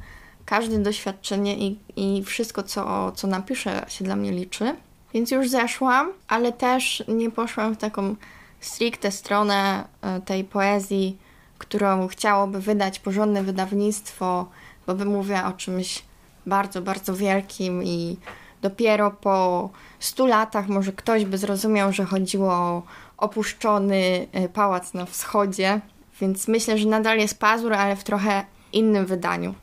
każde 0.46 0.80
doświadczenie 0.80 1.58
i, 1.58 1.80
i 1.96 2.24
wszystko, 2.24 2.64
co, 2.64 3.12
co 3.12 3.28
napiszę, 3.28 3.86
się 3.88 4.06
dla 4.06 4.16
mnie 4.16 4.32
liczy. 4.32 4.76
Więc 5.14 5.32
już 5.32 5.50
zeszłam, 5.50 6.12
ale 6.28 6.52
też 6.52 7.04
nie 7.08 7.32
poszłam 7.32 7.76
w 7.76 7.78
taką 7.78 8.16
stricte 8.60 9.12
stronę 9.12 9.88
e, 10.02 10.22
tej 10.22 10.44
poezji, 10.44 11.18
którą 11.58 12.08
chciałoby 12.08 12.62
wydać 12.62 13.00
porządne 13.00 13.44
wydawnictwo, 13.44 14.46
bo 14.88 14.96
bym 14.96 15.08
mówiła 15.08 15.46
o 15.46 15.54
czymś 15.54 16.04
bardzo, 16.46 16.82
bardzo 16.82 17.16
wielkim 17.16 17.84
i 17.84 18.18
dopiero 18.62 19.12
po 19.12 19.70
stu 20.00 20.26
latach 20.26 20.68
może 20.68 20.92
ktoś 20.92 21.26
by 21.26 21.38
zrozumiał, 21.38 21.94
że 21.94 22.06
chodziło 22.06 22.52
o 22.54 22.84
opuszczony 23.18 24.28
e, 24.32 24.50
pałac 24.50 24.94
na 24.94 25.06
wschodzie. 25.06 25.82
Więc 26.22 26.48
myślę, 26.48 26.78
że 26.78 26.88
nadal 26.88 27.18
jest 27.18 27.40
pazur, 27.40 27.74
ale 27.74 27.96
w 27.96 28.04
trochę 28.04 28.46
innym 28.74 29.06
wydaniu. 29.06 29.54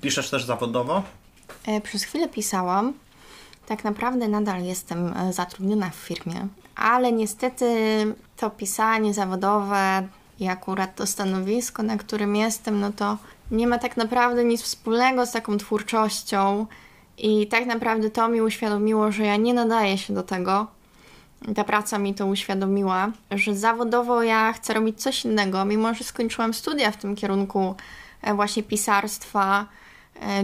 Piszesz 0.00 0.30
też 0.30 0.44
zawodowo? 0.44 1.02
E, 1.66 1.80
przez 1.80 2.04
chwilę 2.04 2.28
pisałam. 2.28 2.92
Tak 3.70 3.84
naprawdę 3.84 4.28
nadal 4.28 4.62
jestem 4.62 5.12
e, 5.16 5.32
zatrudniona 5.32 5.90
w 5.90 5.94
firmie, 5.94 6.48
ale 6.76 7.12
niestety 7.12 7.66
to 8.36 8.50
pisanie 8.50 9.14
zawodowe 9.14 10.08
i 10.40 10.48
akurat 10.48 10.94
to 10.94 11.06
stanowisko, 11.06 11.82
na 11.82 11.96
którym 11.96 12.36
jestem, 12.36 12.80
no 12.80 12.92
to 12.92 13.18
nie 13.50 13.66
ma 13.66 13.78
tak 13.78 13.96
naprawdę 13.96 14.44
nic 14.44 14.62
wspólnego 14.62 15.26
z 15.26 15.32
taką 15.32 15.58
twórczością. 15.58 16.66
I 17.18 17.46
tak 17.46 17.66
naprawdę 17.66 18.10
to 18.10 18.28
mi 18.28 18.42
uświadomiło, 18.42 19.12
że 19.12 19.24
ja 19.24 19.36
nie 19.36 19.54
nadaję 19.54 19.98
się 19.98 20.14
do 20.14 20.22
tego. 20.22 20.66
Ta 21.54 21.64
praca 21.64 21.98
mi 21.98 22.14
to 22.14 22.26
uświadomiła, 22.26 23.12
że 23.30 23.56
zawodowo 23.56 24.22
ja 24.22 24.52
chcę 24.52 24.74
robić 24.74 25.02
coś 25.02 25.24
innego, 25.24 25.64
mimo 25.64 25.94
że 25.94 26.04
skończyłam 26.04 26.54
studia 26.54 26.90
w 26.90 26.96
tym 26.96 27.16
kierunku 27.16 27.74
e, 28.22 28.34
właśnie 28.34 28.62
pisarstwa, 28.62 29.66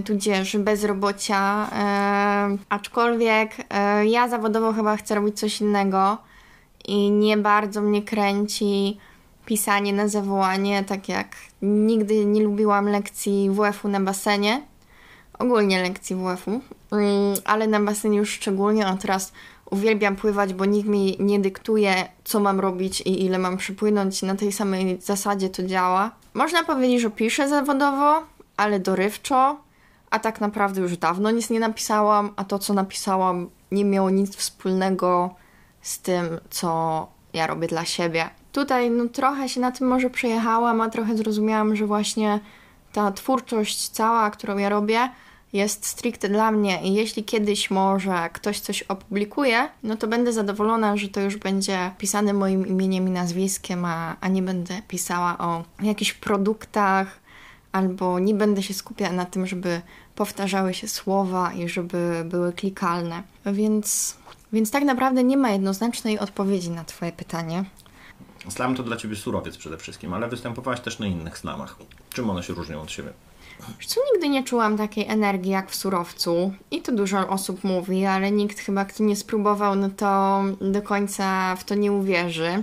tudzież 0.04 0.56
bezrobocia, 0.56 1.68
e, 1.73 2.56
aczkolwiek 2.68 3.56
ja 4.04 4.28
zawodowo 4.28 4.73
chyba 4.73 4.97
chcę 4.97 5.14
robić 5.14 5.38
coś 5.38 5.61
innego 5.61 6.18
i 6.88 7.11
nie 7.11 7.37
bardzo 7.37 7.80
mnie 7.80 8.02
kręci 8.02 8.99
pisanie 9.47 9.92
na 9.92 10.09
zawołanie, 10.09 10.85
tak 10.85 11.09
jak 11.09 11.37
nigdy 11.62 12.25
nie 12.25 12.42
lubiłam 12.42 12.88
lekcji 12.88 13.50
WF-u 13.50 13.88
na 13.88 14.00
basenie, 14.00 14.62
ogólnie 15.38 15.83
lekcji 15.83 16.16
WF-u, 16.16 16.61
mm, 16.92 17.35
ale 17.45 17.66
na 17.66 17.80
basenie 17.80 18.18
już 18.18 18.30
szczególnie, 18.30 18.87
a 18.87 18.97
teraz 18.97 19.33
uwielbiam 19.71 20.16
pływać, 20.16 20.54
bo 20.54 20.64
nikt 20.64 20.88
mi 20.88 21.16
nie 21.18 21.40
dyktuje, 21.40 22.09
co 22.25 22.40
mam 22.40 22.61
robić 22.61 23.00
i 23.00 23.25
ile 23.25 23.38
mam 23.38 23.56
przypłynąć. 23.56 24.23
Na 24.23 24.35
tej 24.35 24.52
samej 24.52 25.00
zasadzie 25.00 25.49
to 25.49 25.62
działa. 25.62 26.11
Można 26.35 26.64
powiedzieć, 26.64 27.00
że 27.00 27.11
piszę 27.11 27.49
zawodowo, 27.49 28.23
ale 28.56 28.80
dorywczo, 28.80 29.56
a 30.16 30.18
tak 30.18 30.40
naprawdę 30.40 30.80
już 30.80 30.96
dawno 30.96 31.30
nic 31.30 31.50
nie 31.50 31.61
napisałam, 31.61 32.30
a 32.37 32.44
to, 32.44 32.58
co 32.58 32.75
napisałam, 32.75 33.50
nie 33.70 33.85
miało 33.85 34.11
nic 34.11 34.37
wspólnego 34.37 35.35
z 35.82 35.99
tym, 35.99 36.40
co 36.50 37.06
ja 37.32 37.46
robię 37.46 37.68
dla 37.68 37.85
siebie. 37.85 38.30
Tutaj 38.52 38.90
no, 38.90 39.08
trochę 39.08 39.49
się 39.49 39.61
na 39.61 39.73
tym 39.73 39.88
może 39.88 40.11
przejechałam, 40.11 40.80
a 40.80 40.90
trochę 40.90 41.16
zrozumiałam, 41.16 41.76
że 41.76 41.87
właśnie 41.87 42.40
ta 42.92 43.12
twórczość 43.12 43.88
cała, 43.88 44.30
którą 44.30 44.58
ja 44.58 44.68
robię, 44.68 45.08
jest 45.52 45.87
stricte 45.87 46.28
dla 46.28 46.50
mnie 46.50 46.82
i 46.82 46.94
jeśli 46.94 47.25
kiedyś 47.25 47.70
może 47.70 48.30
ktoś 48.32 48.61
coś 48.61 48.82
opublikuje, 48.82 49.68
no 49.82 49.96
to 49.96 50.06
będę 50.06 50.32
zadowolona, 50.32 50.96
że 50.96 51.08
to 51.08 51.20
już 51.20 51.37
będzie 51.37 51.90
pisane 51.99 52.32
moim 52.32 52.66
imieniem 52.66 53.08
i 53.08 53.11
nazwiskiem, 53.11 53.85
a, 53.85 54.16
a 54.20 54.28
nie 54.28 54.42
będę 54.42 54.82
pisała 54.88 55.38
o 55.38 55.64
jakichś 55.82 56.12
produktach 56.12 57.20
albo 57.73 58.18
nie 58.18 58.35
będę 58.35 58.62
się 58.62 58.75
skupiała 58.75 59.12
na 59.12 59.25
tym, 59.25 59.46
żeby 59.46 59.80
powtarzały 60.16 60.75
się 60.75 60.88
słowa 60.88 61.52
i 61.52 61.68
żeby 61.68 62.23
były 62.25 62.52
klikalne. 62.52 63.23
Więc, 63.46 64.16
więc 64.52 64.70
tak 64.70 64.85
naprawdę 64.85 65.25
nie 65.25 65.37
ma 65.37 65.50
jednoznacznej 65.50 66.18
odpowiedzi 66.18 66.70
na 66.70 66.85
Twoje 66.85 67.12
pytanie. 67.12 67.64
Slam 68.49 68.75
to 68.75 68.82
dla 68.82 68.96
Ciebie 68.96 69.16
surowiec 69.16 69.56
przede 69.56 69.78
wszystkim, 69.78 70.14
ale 70.14 70.28
występowałaś 70.28 70.80
też 70.80 70.99
na 70.99 71.06
innych 71.06 71.38
slamach. 71.38 71.76
Czym 72.11 72.30
one 72.30 72.42
się 72.42 72.54
różnią 72.54 72.82
od 72.82 72.90
siebie? 72.90 73.12
Co 73.87 74.00
nigdy 74.12 74.28
nie 74.28 74.44
czułam 74.44 74.76
takiej 74.76 75.06
energii 75.08 75.50
jak 75.50 75.70
w 75.70 75.75
surowcu. 75.75 76.52
I 76.70 76.82
to 76.82 76.92
dużo 76.92 77.28
osób 77.28 77.64
mówi, 77.64 78.04
ale 78.04 78.30
nikt 78.30 78.61
chyba, 78.61 78.85
kto 78.85 79.02
nie 79.02 79.16
spróbował, 79.16 79.75
no 79.75 79.90
to 79.90 80.42
do 80.61 80.82
końca 80.82 81.56
w 81.56 81.64
to 81.64 81.75
nie 81.75 81.92
uwierzy. 81.92 82.62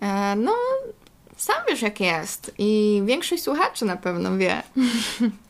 E, 0.00 0.36
no, 0.36 0.52
sam 1.36 1.56
wiesz 1.68 1.82
jak 1.82 2.00
jest. 2.00 2.54
I 2.58 3.02
większość 3.04 3.42
słuchaczy 3.42 3.84
na 3.84 3.96
pewno 3.96 4.36
wie. 4.36 4.62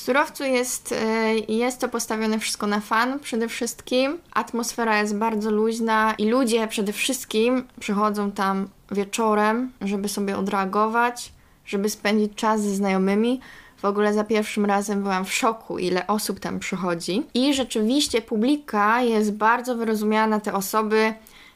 W 0.00 0.02
surowcu 0.02 0.44
jest, 0.44 0.92
e, 0.92 1.34
jest 1.34 1.80
to 1.80 1.88
postawione 1.88 2.38
wszystko 2.38 2.66
na 2.66 2.80
fan 2.80 3.18
przede 3.18 3.48
wszystkim. 3.48 4.18
Atmosfera 4.32 4.98
jest 5.00 5.16
bardzo 5.16 5.50
luźna 5.50 6.14
i 6.18 6.28
ludzie 6.28 6.68
przede 6.68 6.92
wszystkim 6.92 7.64
przychodzą 7.80 8.32
tam 8.32 8.68
wieczorem, 8.90 9.72
żeby 9.80 10.08
sobie 10.08 10.36
odreagować, 10.36 11.32
żeby 11.66 11.90
spędzić 11.90 12.34
czas 12.34 12.62
ze 12.62 12.74
znajomymi. 12.74 13.40
W 13.76 13.84
ogóle 13.84 14.14
za 14.14 14.24
pierwszym 14.24 14.64
razem 14.64 15.02
byłam 15.02 15.24
w 15.24 15.34
szoku, 15.34 15.78
ile 15.78 16.06
osób 16.06 16.40
tam 16.40 16.58
przychodzi. 16.58 17.22
I 17.34 17.54
rzeczywiście 17.54 18.22
publika 18.22 19.02
jest 19.02 19.32
bardzo 19.32 19.76
wyrozumiała 19.76 20.26
na 20.26 20.40
te 20.40 20.52
osoby 20.52 21.14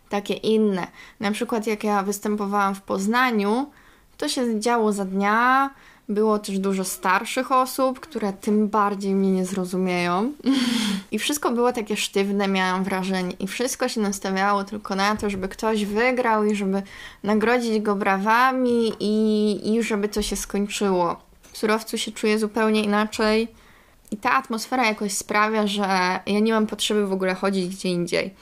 takie 0.09 0.35
inne. 0.35 0.87
Na 1.21 1.31
przykład 1.31 1.67
jak 1.67 1.85
ja 1.85 2.03
występowałam 2.03 2.75
w 2.75 2.83
Poznaniu, 2.83 3.71
to 4.17 4.29
się 4.29 4.61
działo 4.61 4.93
za 4.93 5.05
dnia, 5.05 5.71
było 6.09 6.39
też 6.39 6.59
dużo 6.59 6.85
starszych 6.85 7.53
osób, 7.53 8.01
które 8.01 8.33
tym 8.33 8.69
bardziej 8.69 9.15
mnie 9.15 9.31
nie 9.33 9.45
zrozumieją. 9.45 10.33
I 11.13 11.19
wszystko 11.19 11.51
było 11.51 11.73
takie 11.73 11.97
sztywne, 11.97 12.49
miałam 12.49 12.85
wrażenie. 12.85 13.35
I 13.39 13.47
wszystko 13.47 13.89
się 13.89 14.01
nastawiało 14.01 14.65
tylko 14.65 14.95
na 14.95 15.17
to, 15.17 15.31
żeby 15.31 15.49
ktoś 15.49 15.85
wygrał 15.85 16.45
i 16.45 16.55
żeby 16.55 16.83
nagrodzić 17.23 17.83
go 17.83 17.95
brawami 17.95 18.93
i, 19.01 19.75
i 19.75 19.83
żeby 19.83 20.09
to 20.09 20.23
się 20.23 20.37
skończyło. 20.37 21.17
W 21.53 21.59
surowcu 21.59 21.99
się 21.99 22.13
czuję 22.13 22.39
zupełnie 22.39 22.83
inaczej. 22.83 23.49
I 24.11 24.17
ta 24.17 24.33
atmosfera 24.33 24.87
jakoś 24.87 25.13
sprawia, 25.13 25.67
że 25.67 26.21
ja 26.27 26.41
nie 26.41 26.53
mam 26.53 26.67
potrzeby 26.67 27.07
w 27.07 27.13
ogóle 27.13 27.35
chodzić 27.35 27.77
gdzie 27.77 27.89
indziej. 27.89 28.35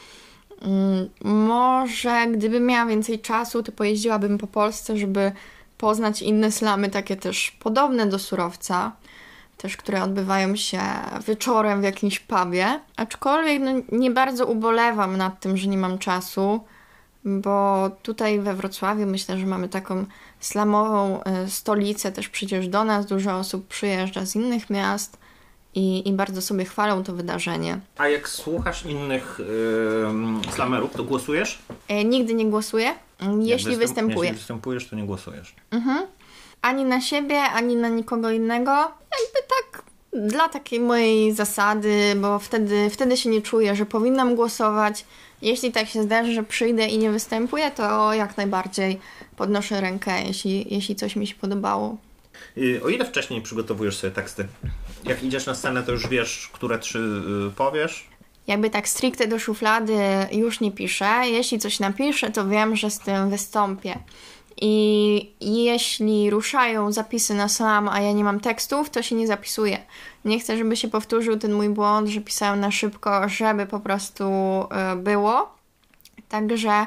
Mm, 0.63 1.09
może 1.25 2.27
gdybym 2.27 2.67
miała 2.67 2.87
więcej 2.87 3.19
czasu, 3.19 3.63
to 3.63 3.73
pojeździłabym 3.73 4.39
po 4.39 4.47
Polsce, 4.47 4.97
żeby 4.97 5.33
poznać 5.83 6.23
inne 6.23 6.53
slamy, 6.53 6.91
takie 6.91 7.17
też 7.17 7.51
podobne 7.51 8.07
do 8.07 8.19
surowca, 8.19 8.93
też 9.57 9.77
które 9.77 10.03
odbywają 10.03 10.57
się 10.57 10.81
wieczorem 11.27 11.81
w 11.81 11.85
jakimś 11.85 12.21
pubie. 12.21 12.81
Aczkolwiek 12.97 13.63
no, 13.63 13.71
nie 13.93 14.11
bardzo 14.11 14.47
ubolewam 14.47 15.17
nad 15.17 15.41
tym, 15.41 15.57
że 15.57 15.69
nie 15.69 15.79
mam 15.79 15.99
czasu, 15.99 16.61
bo 17.25 17.91
tutaj 18.03 18.41
we 18.41 18.55
Wrocławiu 18.55 19.07
myślę, 19.07 19.39
że 19.39 19.47
mamy 19.47 19.69
taką 19.69 20.05
slamową 20.41 21.23
e, 21.23 21.49
stolicę, 21.49 22.13
też 22.13 22.29
przecież 22.29 22.69
do 22.69 22.85
nas 22.85 23.07
dużo 23.07 23.37
osób 23.39 23.69
przyjeżdża 23.69 24.27
z 24.27 24.37
innych 24.37 24.71
miast. 24.71 25.19
I, 25.75 26.09
i 26.09 26.13
bardzo 26.13 26.43
sobie 26.43 26.65
chwalą 26.65 27.05
to 27.05 27.13
wydarzenie. 27.13 27.81
A 27.97 28.09
jak 28.09 28.29
słuchasz 28.29 28.87
innych 28.87 29.41
yy, 30.47 30.53
slamerów, 30.53 30.93
to 30.93 31.05
głosujesz? 31.05 31.59
E, 31.89 32.05
nigdy 32.05 32.35
nie 32.35 32.47
głosuję. 32.47 32.95
Jeśli 33.41 33.77
występ, 33.77 33.81
występuję. 33.81 34.29
Jeśli 34.29 34.39
występujesz, 34.39 34.89
to 34.89 34.97
nie 34.97 35.05
głosujesz. 35.05 35.55
Mhm. 35.71 36.07
Ani 36.63 36.85
na 36.85 37.01
siebie, 37.01 37.41
ani 37.41 37.77
na 37.77 37.89
nikogo 37.89 38.31
innego. 38.31 38.73
Jakby 38.73 39.49
tak 39.49 39.83
dla 40.31 40.49
takiej 40.49 40.81
mojej 40.81 41.33
zasady, 41.33 42.15
bo 42.17 42.39
wtedy, 42.39 42.91
wtedy 42.91 43.17
się 43.17 43.31
nie 43.31 43.43
czuję, 43.43 43.77
że 43.77 43.87
powinnam 43.87 44.35
głosować. 44.35 45.05
Jeśli 45.43 45.73
tak 45.73 45.89
się 45.89 46.03
zdarzy, 46.03 46.33
że 46.33 46.43
przyjdę 46.43 46.87
i 46.87 46.99
nie 46.99 47.11
występuję, 47.11 47.71
to 47.71 48.15
jak 48.15 48.37
najbardziej 48.37 48.99
podnoszę 49.37 49.81
rękę, 49.81 50.23
jeśli, 50.27 50.75
jeśli 50.75 50.97
coś 50.97 51.17
mi 51.17 51.27
się 51.27 51.35
podobało. 51.35 51.97
O 52.85 52.89
ile 52.89 53.05
wcześniej 53.05 53.43
przygotowujesz 53.43 53.97
sobie 53.97 54.11
teksty? 54.11 54.47
Jak 55.05 55.23
idziesz 55.23 55.47
na 55.47 55.55
scenę, 55.55 55.83
to 55.83 55.93
już 55.93 56.09
wiesz, 56.09 56.51
które 56.53 56.79
trzy 56.79 57.23
y, 57.49 57.55
powiesz? 57.57 58.13
jakby 58.47 58.71
tak 58.71 58.89
stricte 58.89 59.27
do 59.27 59.39
szuflady 59.39 59.99
już 60.33 60.61
nie 60.61 60.73
piszę. 60.73 61.23
Jeśli 61.25 61.59
coś 61.59 61.81
napiszę, 61.81 62.31
to 62.31 62.49
wiem, 62.49 62.77
że 62.77 62.91
z 62.91 62.99
tym 62.99 63.31
wystąpię. 63.31 63.99
I 64.61 65.31
jeśli 65.41 66.31
ruszają 66.31 66.93
zapisy 66.93 67.35
na 67.35 67.49
slam, 67.49 67.89
a 67.89 68.01
ja 68.01 68.13
nie 68.13 68.25
mam 68.25 68.41
tekstów, 68.41 68.91
to 68.91 69.03
się 69.03 69.15
nie 69.15 69.27
zapisuję. 69.27 69.79
Nie 70.25 70.41
chcę, 70.41 70.57
żeby 70.57 70.77
się 70.77 70.89
powtórzył 70.89 71.39
ten 71.39 71.53
mój 71.53 71.69
błąd, 71.69 72.09
że 72.09 72.21
pisałem 72.21 72.61
na 72.61 72.71
szybko, 72.71 73.29
żeby 73.29 73.67
po 73.67 73.81
prostu 73.81 74.25
e, 74.25 74.97
było. 74.97 75.55
Także 76.29 76.87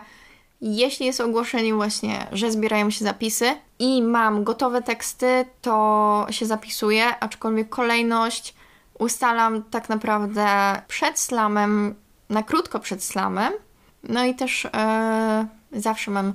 jeśli 0.61 1.05
jest 1.05 1.21
ogłoszenie 1.21 1.73
właśnie, 1.73 2.27
że 2.31 2.51
zbierają 2.51 2.89
się 2.89 3.05
zapisy 3.05 3.55
i 3.79 4.01
mam 4.01 4.43
gotowe 4.43 4.81
teksty, 4.81 5.45
to 5.61 6.27
się 6.29 6.45
zapisuję, 6.45 7.19
aczkolwiek 7.19 7.69
kolejność 7.69 8.53
ustalam 8.99 9.63
tak 9.63 9.89
naprawdę 9.89 10.47
przed 10.87 11.19
slamem 11.19 11.95
na 12.29 12.43
krótko 12.43 12.79
przed 12.79 13.03
slamem. 13.03 13.53
No 14.03 14.25
i 14.25 14.35
też 14.35 14.65
e, 14.65 15.47
zawsze 15.71 16.11
mam 16.11 16.33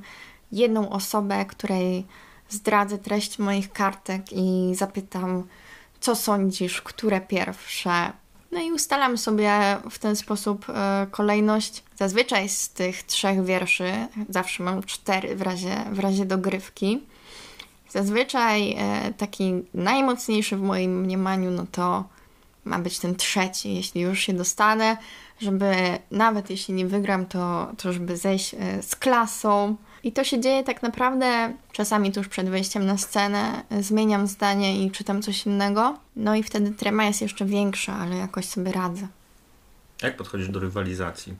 jedną 0.52 0.90
osobę, 0.90 1.44
której 1.44 2.06
zdradzę 2.48 2.98
treść 2.98 3.38
moich 3.38 3.72
kartek 3.72 4.22
i 4.32 4.72
zapytam, 4.74 5.46
co 6.00 6.16
sądzisz, 6.16 6.82
które 6.82 7.20
pierwsze. 7.20 8.12
No 8.52 8.60
i 8.60 8.72
ustalam 8.72 9.18
sobie 9.18 9.52
w 9.90 9.98
ten 9.98 10.16
sposób 10.16 10.66
e, 10.68 11.06
kolejność. 11.10 11.82
Zazwyczaj 11.96 12.48
z 12.48 12.68
tych 12.68 13.02
trzech 13.02 13.44
wierszy, 13.44 13.92
zawsze 14.28 14.62
mam 14.62 14.82
cztery 14.82 15.36
w 15.36 15.42
razie, 15.42 15.84
w 15.92 15.98
razie 15.98 16.24
dogrywki. 16.24 17.00
Zazwyczaj 17.88 18.72
e, 18.78 19.12
taki 19.18 19.52
najmocniejszy 19.74 20.56
w 20.56 20.62
moim 20.62 21.00
mniemaniu, 21.00 21.50
no 21.50 21.66
to 21.72 22.04
ma 22.64 22.78
być 22.78 22.98
ten 22.98 23.14
trzeci, 23.14 23.74
jeśli 23.74 24.00
już 24.00 24.20
się 24.20 24.32
dostanę, 24.32 24.96
żeby 25.40 25.74
nawet 26.10 26.50
jeśli 26.50 26.74
nie 26.74 26.86
wygram, 26.86 27.26
to, 27.26 27.72
to 27.76 27.92
żeby 27.92 28.16
zejść 28.16 28.54
e, 28.54 28.82
z 28.82 28.96
klasą. 28.96 29.76
I 30.04 30.12
to 30.12 30.24
się 30.24 30.40
dzieje 30.40 30.64
tak 30.64 30.82
naprawdę 30.82 31.52
czasami 31.72 32.12
tuż 32.12 32.28
przed 32.28 32.48
wejściem 32.48 32.86
na 32.86 32.98
scenę. 32.98 33.62
Zmieniam 33.80 34.26
zdanie 34.26 34.84
i 34.84 34.90
czytam 34.90 35.22
coś 35.22 35.46
innego. 35.46 35.98
No 36.16 36.34
i 36.34 36.42
wtedy 36.42 36.70
trema 36.70 37.04
jest 37.04 37.22
jeszcze 37.22 37.44
większa, 37.44 37.94
ale 37.94 38.16
jakoś 38.16 38.44
sobie 38.44 38.72
radzę. 38.72 39.08
Jak 40.02 40.16
podchodzisz 40.16 40.48
do 40.48 40.60
rywalizacji? 40.60 41.34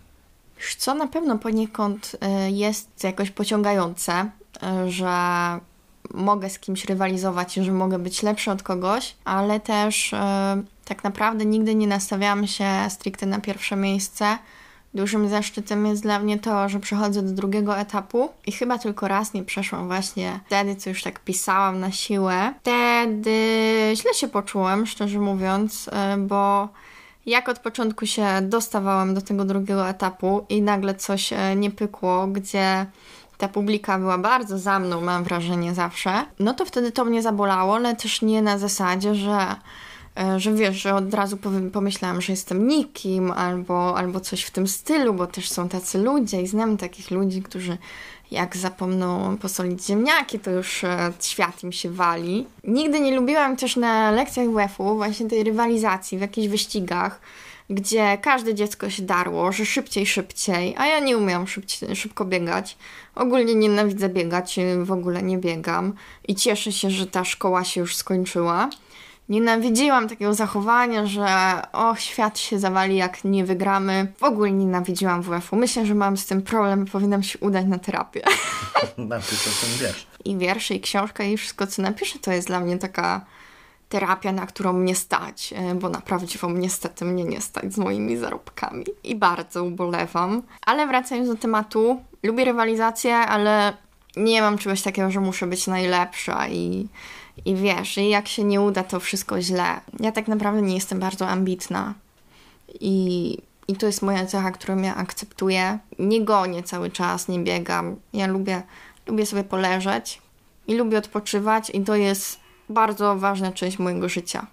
Co 0.79 0.95
na 0.95 1.07
pewno 1.07 1.38
poniekąd 1.38 2.17
e, 2.21 2.50
jest 2.50 3.05
jakoś 3.05 3.31
pociągające, 3.31 4.31
że 4.88 5.11
mogę 6.14 6.50
z 6.50 6.59
kimś 6.59 6.85
rywalizować 6.85 7.55
że 7.55 7.73
mogę 7.73 7.99
być 7.99 8.23
lepszy 8.23 8.50
od 8.50 8.62
kogoś, 8.62 9.14
ale 9.25 9.61
też 9.61 10.12
e, 10.12 10.62
tak 10.85 11.05
naprawdę 11.05 11.47
nigdy 11.47 11.75
nie 11.75 11.87
nastawiałam 11.87 12.47
się 12.47 12.67
stricte 12.88 13.26
na 13.26 13.40
pierwsze 13.40 13.76
miejsce. 13.76 14.38
Dużym 14.94 15.28
zaszczytem 15.28 15.87
jest 15.87 16.02
dla 16.02 16.18
mnie 16.18 16.38
to, 16.38 16.68
że 16.68 16.80
przechodzę 16.80 17.23
do 17.23 17.32
drugiego 17.32 17.78
etapu 17.78 18.30
i 18.47 18.52
chyba 18.52 18.78
tylko 18.78 19.09
raz 19.09 19.35
nie 19.35 19.44
przeszłam 19.44 19.87
właśnie 19.87 20.40
wtedy, 20.47 20.76
co 20.76 20.90
już 20.90 21.02
tak 21.02 21.20
pisałam 21.20 21.80
na 21.80 21.92
siłę. 21.92 22.54
Wtedy 22.61 23.37
źle 23.94 24.14
się 24.14 24.28
poczułem, 24.28 24.87
szczerze 24.87 25.18
mówiąc, 25.18 25.90
e, 25.92 26.16
bo 26.16 26.68
jak 27.26 27.49
od 27.49 27.59
początku 27.59 28.06
się 28.06 28.26
dostawałam 28.42 29.14
do 29.14 29.20
tego 29.20 29.44
drugiego 29.44 29.88
etapu 29.88 30.47
i 30.49 30.62
nagle 30.62 30.94
coś 30.94 31.32
e, 31.32 31.56
nie 31.56 31.70
pykło, 31.70 32.26
gdzie 32.26 32.87
ta 33.38 33.49
publika 33.49 33.99
była 33.99 34.18
bardzo 34.18 34.59
za 34.59 34.78
mną, 34.78 35.00
mam 35.00 35.25
wrażenie 35.25 35.75
zawsze, 35.75 36.25
no 36.38 36.54
to 36.54 36.64
wtedy 36.64 36.92
to 36.92 37.04
mnie 37.04 37.23
zabolało, 37.23 37.76
ale 37.76 37.97
też 37.97 38.23
nie 38.23 38.42
na 38.42 38.59
zasadzie, 38.59 39.14
że 39.14 39.56
że 40.36 40.54
wiesz, 40.54 40.82
że 40.82 40.94
od 40.94 41.14
razu 41.14 41.38
pomyślałam, 41.72 42.20
że 42.20 42.32
jestem 42.32 42.68
nikim 42.68 43.30
albo, 43.30 43.96
albo 43.98 44.20
coś 44.20 44.42
w 44.42 44.50
tym 44.50 44.68
stylu, 44.68 45.14
bo 45.14 45.26
też 45.26 45.50
są 45.50 45.68
tacy 45.68 45.98
ludzie 45.98 46.42
i 46.42 46.46
znam 46.46 46.76
takich 46.76 47.10
ludzi, 47.10 47.42
którzy 47.42 47.78
jak 48.30 48.56
zapomną 48.56 49.36
posolić 49.36 49.86
ziemniaki, 49.86 50.38
to 50.38 50.50
już 50.50 50.84
e, 50.84 51.12
świat 51.20 51.64
im 51.64 51.72
się 51.72 51.90
wali. 51.90 52.46
Nigdy 52.64 53.00
nie 53.00 53.16
lubiłam 53.16 53.56
też 53.56 53.76
na 53.76 54.10
lekcjach 54.10 54.46
WF-u 54.48 54.96
właśnie 54.96 55.28
tej 55.28 55.44
rywalizacji 55.44 56.18
w 56.18 56.20
jakichś 56.20 56.48
wyścigach, 56.48 57.20
gdzie 57.70 58.18
każde 58.22 58.54
dziecko 58.54 58.90
się 58.90 59.02
darło, 59.02 59.52
że 59.52 59.66
szybciej, 59.66 60.06
szybciej, 60.06 60.74
a 60.78 60.86
ja 60.86 61.00
nie 61.00 61.18
umiem 61.18 61.46
szybciej, 61.46 61.96
szybko 61.96 62.24
biegać. 62.24 62.76
Ogólnie 63.14 63.54
nienawidzę 63.54 64.08
biegać, 64.08 64.56
w 64.84 64.92
ogóle 64.92 65.22
nie 65.22 65.38
biegam 65.38 65.92
i 66.28 66.34
cieszę 66.34 66.72
się, 66.72 66.90
że 66.90 67.06
ta 67.06 67.24
szkoła 67.24 67.64
się 67.64 67.80
już 67.80 67.96
skończyła. 67.96 68.70
Nienawidziłam 69.30 70.08
takiego 70.08 70.34
zachowania, 70.34 71.06
że 71.06 71.26
och, 71.72 72.00
świat 72.00 72.38
się 72.38 72.58
zawali, 72.58 72.96
jak 72.96 73.25
nie 73.25 73.44
wygramy. 73.44 74.12
W 74.18 74.25
ogóle 74.25 74.50
nienawidziłam 74.50 75.22
WF-u. 75.22 75.56
Myślę, 75.56 75.87
że 75.87 75.94
mam 75.94 76.16
z 76.16 76.26
tym 76.26 76.42
problem 76.42 76.87
powinnam 76.87 77.22
się 77.22 77.38
udać 77.38 77.66
na 77.66 77.78
terapię. 77.78 78.22
Napisz 78.99 79.49
o 79.49 79.50
tym 79.50 79.87
wiesz. 79.87 80.06
I 80.25 80.37
wiersze, 80.37 80.75
i 80.75 80.80
książka, 80.80 81.25
i 81.25 81.37
wszystko, 81.37 81.66
co 81.66 81.82
napiszę, 81.82 82.18
to 82.18 82.32
jest 82.32 82.46
dla 82.46 82.60
mnie 82.60 82.78
taka 82.78 83.20
terapia, 83.88 84.32
na 84.32 84.46
którą 84.46 84.72
mnie 84.72 84.94
stać, 84.94 85.54
e, 85.56 85.75
bo 85.75 85.88
na 85.88 86.00
prawdziwą 86.00 86.50
niestety 86.50 87.04
mnie 87.04 87.25
nie 87.25 87.40
stać 87.40 87.72
z 87.75 87.78
moimi 87.78 88.16
zarobkami. 88.16 88.84
I 89.04 89.14
bardzo 89.16 89.64
ubolewam. 89.64 90.42
Ale 90.66 90.87
wracając 90.87 91.28
do 91.28 91.37
tematu, 91.37 92.02
lubię 92.22 92.44
rywalizację, 92.44 93.16
ale 93.16 93.72
nie 94.16 94.42
mam 94.42 94.59
czegoś 94.59 94.83
takiego, 94.83 95.11
że 95.11 95.20
muszę 95.20 95.46
być 95.46 95.66
najlepsza 95.66 96.48
i, 96.48 96.88
i 97.44 97.55
wiesz, 97.55 97.98
i 97.98 98.09
jak 98.09 98.29
się 98.29 98.44
nie 98.44 98.61
uda, 98.61 98.85
to 98.85 99.00
wszystko 99.00 99.42
źle. 99.42 99.81
Ja 100.00 100.12
tak 100.12 100.29
naprawdę 100.29 100.62
nie 100.62 100.74
jestem 100.74 101.00
bardzo 101.00 101.29
ambitna 101.29 101.94
i, 102.81 103.38
i 103.68 103.76
to 103.76 103.87
jest 103.87 104.03
moja 104.03 104.26
cecha, 104.26 104.50
którą 104.50 104.83
ja 104.83 104.96
akceptuję. 104.96 105.79
Nie 105.98 106.24
gonię 106.24 106.62
cały 106.62 106.90
czas, 106.90 107.29
nie 107.29 107.38
biegam. 107.38 107.96
Ja 108.12 108.26
lubię, 108.26 108.62
lubię 109.07 109.26
sobie 109.26 109.44
poleżeć 109.44 110.22
i 110.66 110.74
lubię 110.74 110.98
odpoczywać 110.98 111.70
i 111.70 111.81
to 111.81 111.94
jest 111.94 112.40
bardzo 112.68 113.16
ważna 113.16 113.53
część 113.53 113.79
mojego 113.79 114.09
życia. 114.09 114.46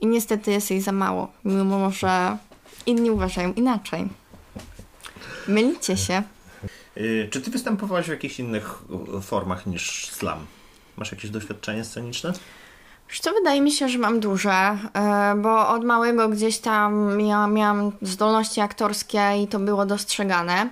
I 0.00 0.06
niestety 0.06 0.50
jest 0.50 0.70
jej 0.70 0.80
za 0.80 0.92
mało, 0.92 1.28
mimo 1.44 1.90
że 1.90 2.36
inni 2.86 3.10
uważają 3.10 3.52
inaczej. 3.52 4.08
Mylicie 5.48 5.96
się. 5.96 6.22
Y, 6.96 7.28
czy 7.30 7.40
ty 7.40 7.50
występowałaś 7.50 8.06
w 8.06 8.10
jakichś 8.10 8.40
innych 8.40 8.82
formach 9.22 9.66
niż 9.66 10.10
slam? 10.10 10.46
Masz 10.96 11.12
jakieś 11.12 11.30
doświadczenie 11.30 11.84
sceniczne? 11.84 12.32
Co 13.20 13.32
wydaje 13.32 13.60
mi 13.60 13.72
się, 13.72 13.88
że 13.88 13.98
mam 13.98 14.20
duże, 14.20 14.50
e, 14.94 15.34
bo 15.42 15.68
od 15.68 15.84
małego 15.84 16.28
gdzieś 16.28 16.58
tam 16.58 17.20
ja 17.20 17.46
miałam 17.46 17.92
zdolności 18.02 18.60
aktorskie 18.60 19.20
i 19.42 19.48
to 19.48 19.58
było 19.58 19.86
dostrzegane. 19.86 20.70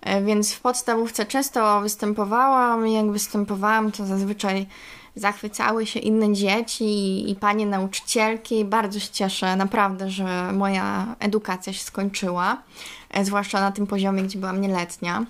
E, 0.00 0.22
więc 0.22 0.54
w 0.54 0.60
podstawówce 0.60 1.26
często 1.26 1.80
występowałam 1.80 2.88
i 2.88 2.92
jak 2.92 3.10
występowałam, 3.10 3.92
to 3.92 4.06
zazwyczaj 4.06 4.66
zachwycały 5.14 5.86
się 5.86 6.00
inne 6.00 6.32
dzieci 6.32 7.30
i 7.30 7.34
panie 7.34 7.66
nauczycielki. 7.66 8.64
Bardzo 8.64 9.00
się 9.00 9.08
cieszę, 9.12 9.56
naprawdę, 9.56 10.10
że 10.10 10.52
moja 10.52 11.16
edukacja 11.20 11.72
się 11.72 11.84
skończyła, 11.84 12.62
e, 13.10 13.24
zwłaszcza 13.24 13.60
na 13.60 13.72
tym 13.72 13.86
poziomie, 13.86 14.22
gdzie 14.22 14.38
byłam 14.38 14.60
nieletnia. 14.60 15.26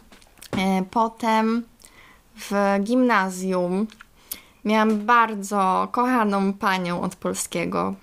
Potem 0.90 1.64
w 2.36 2.52
gimnazjum 2.80 3.86
miałam 4.64 4.98
bardzo 4.98 5.88
kochaną 5.92 6.52
panią 6.52 7.00
od 7.00 7.16
polskiego, 7.16 7.94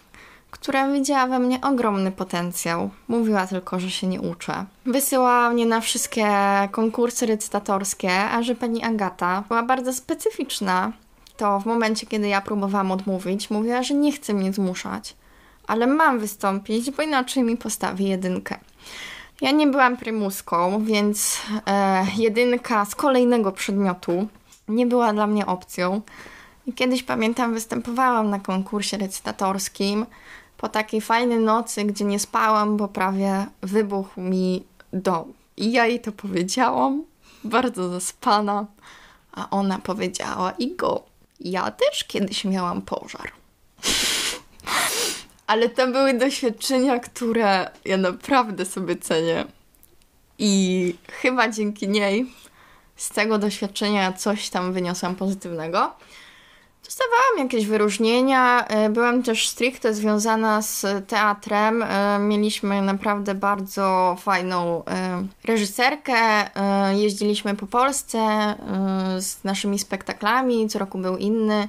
która 0.52 0.92
widziała 0.92 1.28
we 1.28 1.40
mnie 1.40 1.62
ogromny 1.62 2.12
potencjał. 2.12 2.90
Mówiła 3.08 3.48
tylko, 3.48 3.80
że 3.80 3.92
się 3.92 4.08
nie 4.08 4.22
uczę. 4.22 4.66
Wysyłała 4.86 5.50
mnie 5.50 5.66
na 5.66 5.82
wszystkie 5.82 6.28
konkursy 6.72 7.26
recytatorskie, 7.26 8.12
a 8.12 8.44
że 8.44 8.56
pani 8.56 8.84
Agata 8.84 9.44
była 9.48 9.64
bardzo 9.64 9.94
specyficzna 9.94 10.92
to 11.38 11.60
w 11.60 11.66
momencie, 11.66 12.08
kiedy 12.08 12.28
ja 12.28 12.42
próbowałam 12.42 12.92
odmówić, 12.92 13.50
mówiła, 13.50 13.84
że 13.84 13.94
nie 13.94 14.12
chce 14.12 14.34
mnie 14.34 14.54
zmuszać, 14.54 15.16
ale 15.68 15.88
mam 15.88 16.20
wystąpić, 16.20 16.92
bo 16.92 17.04
inaczej 17.04 17.44
mi 17.44 17.58
postawi 17.58 18.06
jedynkę. 18.06 18.60
Ja 19.42 19.52
nie 19.52 19.68
byłam 19.68 19.98
prymuską, 19.98 20.86
więc 20.86 21.42
e, 21.68 22.06
jedynka 22.18 22.86
z 22.86 22.96
kolejnego 22.96 23.52
przedmiotu 23.52 24.28
nie 24.68 24.86
była 24.86 25.14
dla 25.14 25.28
mnie 25.28 25.46
opcją. 25.46 26.02
I 26.68 26.74
kiedyś 26.74 27.04
pamiętam, 27.04 27.54
występowałam 27.54 28.30
na 28.30 28.40
konkursie 28.40 28.98
recytatorskim 28.98 30.06
po 30.58 30.70
takiej 30.70 31.02
fajnej 31.02 31.40
nocy, 31.40 31.84
gdzie 31.84 32.06
nie 32.06 32.20
spałam, 32.20 32.78
bo 32.78 32.88
prawie 32.88 33.46
wybuchł 33.62 34.22
mi 34.22 34.64
dom. 34.94 35.34
I 35.58 35.72
ja 35.72 35.86
jej 35.86 36.00
to 36.00 36.12
powiedziałam, 36.12 37.04
bardzo 37.44 37.90
zaspana, 37.90 38.66
a 39.32 39.50
ona 39.50 39.80
powiedziała: 39.80 40.52
Igo, 40.52 41.04
ja 41.40 41.72
też 41.72 42.04
kiedyś 42.04 42.46
miałam 42.46 42.82
pożar. 42.82 43.32
Ale 45.48 45.70
to 45.70 45.88
były 45.88 46.14
doświadczenia, 46.14 47.00
które 47.00 47.72
ja 47.86 47.98
naprawdę 47.98 48.66
sobie 48.66 48.96
cenię. 48.96 49.46
I 50.40 50.96
chyba 51.12 51.50
dzięki 51.50 51.88
niej 51.88 52.32
z 52.96 53.10
tego 53.10 53.38
doświadczenia 53.38 54.14
coś 54.14 54.50
tam 54.50 54.74
wyniosłam 54.74 55.16
pozytywnego. 55.16 55.94
Dostawałam 56.86 57.38
jakieś 57.38 57.66
wyróżnienia. 57.66 58.68
E, 58.68 58.90
byłam 58.90 59.24
też 59.24 59.50
stricte 59.50 59.94
związana 59.94 60.62
z 60.62 60.86
teatrem. 61.08 61.84
E, 61.84 62.20
mieliśmy 62.20 62.82
naprawdę 62.82 63.36
bardzo 63.36 64.16
fajną 64.20 64.86
e, 64.86 65.26
reżyserkę. 65.44 66.16
Jeździliśmy 66.96 67.56
po 67.56 67.68
Polsce 67.68 68.20
z 69.20 69.44
naszymi 69.44 69.80
spektaklami. 69.80 70.70
Co 70.70 70.80
roku 70.80 70.98
był 70.98 71.18
inny. 71.18 71.68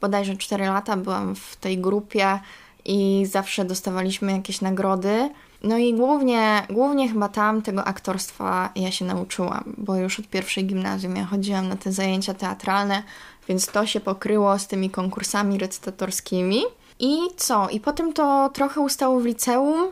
Bodajże 0.00 0.36
4 0.36 0.66
lata 0.66 0.96
byłam 0.96 1.34
w 1.34 1.56
tej 1.56 1.78
grupie 1.78 2.38
i 2.84 3.26
zawsze 3.30 3.64
dostawaliśmy 3.64 4.32
jakieś 4.32 4.60
nagrody. 4.60 5.30
No 5.62 5.78
i 5.78 5.94
głównie, 5.94 6.66
głównie 6.70 7.08
chyba 7.08 7.28
tam 7.28 7.62
tego 7.62 7.84
aktorstwa 7.84 8.70
ja 8.76 8.90
się 8.90 9.04
nauczyłam, 9.04 9.74
bo 9.78 9.96
już 9.96 10.20
od 10.20 10.28
pierwszej 10.28 10.64
gimnazjum 10.64 11.16
ja 11.16 11.24
chodziłam 11.24 11.68
na 11.68 11.76
te 11.76 11.92
zajęcia 11.92 12.34
teatralne, 12.34 13.02
więc 13.48 13.66
to 13.66 13.86
się 13.86 14.00
pokryło 14.00 14.58
z 14.58 14.66
tymi 14.66 14.90
konkursami 14.90 15.58
recytatorskimi. 15.58 16.62
I 16.98 17.18
co? 17.36 17.68
I 17.68 17.80
potem 17.80 18.12
to 18.12 18.50
trochę 18.54 18.80
ustało 18.80 19.20
w 19.20 19.24
liceum, 19.24 19.90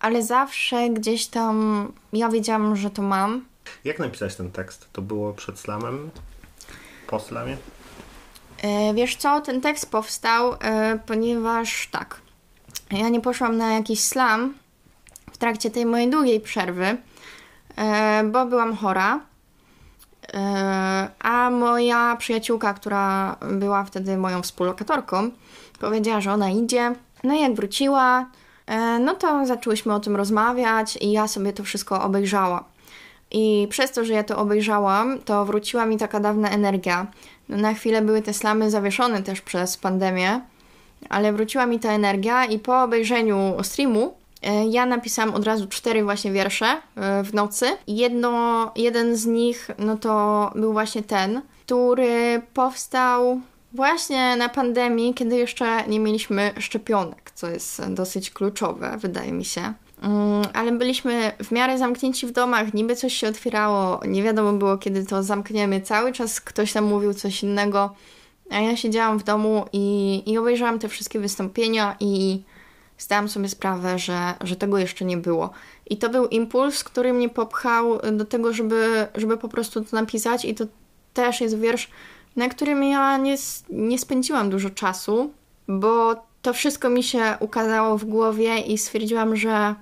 ale 0.00 0.22
zawsze 0.22 0.90
gdzieś 0.90 1.26
tam 1.26 1.92
ja 2.12 2.28
wiedziałam, 2.28 2.76
że 2.76 2.90
to 2.90 3.02
mam. 3.02 3.44
Jak 3.84 3.98
napisałeś 3.98 4.34
ten 4.34 4.50
tekst? 4.50 4.88
To 4.92 5.02
było 5.02 5.32
przed 5.32 5.58
slamem? 5.58 6.10
Po 7.06 7.20
slamie? 7.20 7.56
E, 8.62 8.94
wiesz 8.94 9.16
co, 9.16 9.40
ten 9.40 9.60
tekst 9.60 9.90
powstał, 9.90 10.54
e, 10.60 10.98
ponieważ 11.06 11.88
tak, 11.90 12.20
ja 12.90 13.08
nie 13.08 13.20
poszłam 13.20 13.56
na 13.56 13.72
jakiś 13.72 14.00
slam 14.00 14.54
w 15.32 15.38
trakcie 15.38 15.70
tej 15.70 15.86
mojej 15.86 16.10
długiej 16.10 16.40
przerwy, 16.40 16.96
e, 17.76 18.24
bo 18.24 18.46
byłam 18.46 18.76
chora. 18.76 19.20
A 21.18 21.50
moja 21.50 22.16
przyjaciółka, 22.16 22.74
która 22.74 23.36
była 23.50 23.84
wtedy 23.84 24.16
moją 24.16 24.42
współlokatorką, 24.42 25.30
powiedziała, 25.80 26.20
że 26.20 26.32
ona 26.32 26.50
idzie. 26.50 26.94
No 27.24 27.34
i 27.34 27.40
jak 27.40 27.54
wróciła, 27.54 28.26
no 29.00 29.14
to 29.14 29.46
zaczęłyśmy 29.46 29.94
o 29.94 30.00
tym 30.00 30.16
rozmawiać 30.16 30.98
i 31.00 31.12
ja 31.12 31.28
sobie 31.28 31.52
to 31.52 31.64
wszystko 31.64 32.02
obejrzałam. 32.02 32.64
I 33.30 33.66
przez 33.70 33.92
to, 33.92 34.04
że 34.04 34.12
ja 34.12 34.24
to 34.24 34.38
obejrzałam, 34.38 35.18
to 35.18 35.44
wróciła 35.44 35.86
mi 35.86 35.96
taka 35.98 36.20
dawna 36.20 36.50
energia. 36.50 37.06
No 37.48 37.56
na 37.56 37.74
chwilę 37.74 38.02
były 38.02 38.22
te 38.22 38.34
slamy 38.34 38.70
zawieszone 38.70 39.22
też 39.22 39.40
przez 39.40 39.76
pandemię, 39.76 40.40
ale 41.08 41.32
wróciła 41.32 41.66
mi 41.66 41.80
ta 41.80 41.92
energia 41.92 42.44
i 42.44 42.58
po 42.58 42.82
obejrzeniu 42.82 43.54
streamu 43.62 44.06
e, 44.06 44.23
ja 44.70 44.86
napisałam 44.86 45.34
od 45.34 45.44
razu 45.44 45.66
cztery 45.68 46.04
właśnie 46.04 46.32
wiersze 46.32 46.66
e, 46.66 47.22
w 47.24 47.34
nocy. 47.34 47.66
Jedno, 47.86 48.72
jeden 48.76 49.16
z 49.16 49.26
nich, 49.26 49.70
no 49.78 49.96
to 49.96 50.50
był 50.54 50.72
właśnie 50.72 51.02
ten, 51.02 51.42
który 51.64 52.42
powstał 52.54 53.40
właśnie 53.72 54.36
na 54.36 54.48
pandemii, 54.48 55.14
kiedy 55.14 55.36
jeszcze 55.36 55.86
nie 55.86 56.00
mieliśmy 56.00 56.50
szczepionek, 56.58 57.30
co 57.34 57.48
jest 57.48 57.88
dosyć 57.88 58.30
kluczowe, 58.30 58.96
wydaje 58.98 59.32
mi 59.32 59.44
się. 59.44 59.72
Mm, 60.02 60.42
ale 60.54 60.72
byliśmy 60.72 61.32
w 61.42 61.50
miarę 61.50 61.78
zamknięci 61.78 62.26
w 62.26 62.32
domach, 62.32 62.74
niby 62.74 62.96
coś 62.96 63.14
się 63.14 63.28
otwierało, 63.28 64.00
nie 64.06 64.22
wiadomo 64.22 64.52
było 64.52 64.78
kiedy 64.78 65.06
to 65.06 65.22
zamkniemy. 65.22 65.80
Cały 65.80 66.12
czas 66.12 66.40
ktoś 66.40 66.72
tam 66.72 66.84
mówił 66.84 67.14
coś 67.14 67.42
innego, 67.42 67.94
a 68.50 68.60
ja 68.60 68.76
siedziałam 68.76 69.18
w 69.18 69.24
domu 69.24 69.64
i, 69.72 70.22
i 70.26 70.38
obejrzałam 70.38 70.78
te 70.78 70.88
wszystkie 70.88 71.20
wystąpienia 71.20 71.96
i 72.00 72.42
zdałam 73.04 73.28
sobie 73.28 73.48
sprawę, 73.48 73.98
że, 73.98 74.34
że 74.44 74.56
tego 74.56 74.78
jeszcze 74.78 75.04
nie 75.04 75.16
było. 75.16 75.50
I 75.86 75.96
to 75.96 76.08
był 76.08 76.26
impuls, 76.26 76.84
który 76.84 77.12
mnie 77.12 77.28
popchał 77.28 77.98
do 78.12 78.24
tego, 78.24 78.52
żeby, 78.52 79.06
żeby 79.14 79.36
po 79.36 79.48
prostu 79.48 79.84
to 79.84 79.96
napisać 79.96 80.44
i 80.44 80.54
to 80.54 80.64
też 81.14 81.40
jest 81.40 81.58
wiersz, 81.58 81.90
na 82.36 82.48
którym 82.48 82.84
ja 82.84 83.16
nie, 83.16 83.36
nie 83.70 83.98
spędziłam 83.98 84.50
dużo 84.50 84.70
czasu, 84.70 85.30
bo 85.68 86.14
to 86.42 86.52
wszystko 86.52 86.90
mi 86.90 87.02
się 87.02 87.36
ukazało 87.40 87.98
w 87.98 88.04
głowie 88.04 88.58
i 88.58 88.78
stwierdziłam, 88.78 89.36
że 89.36 89.74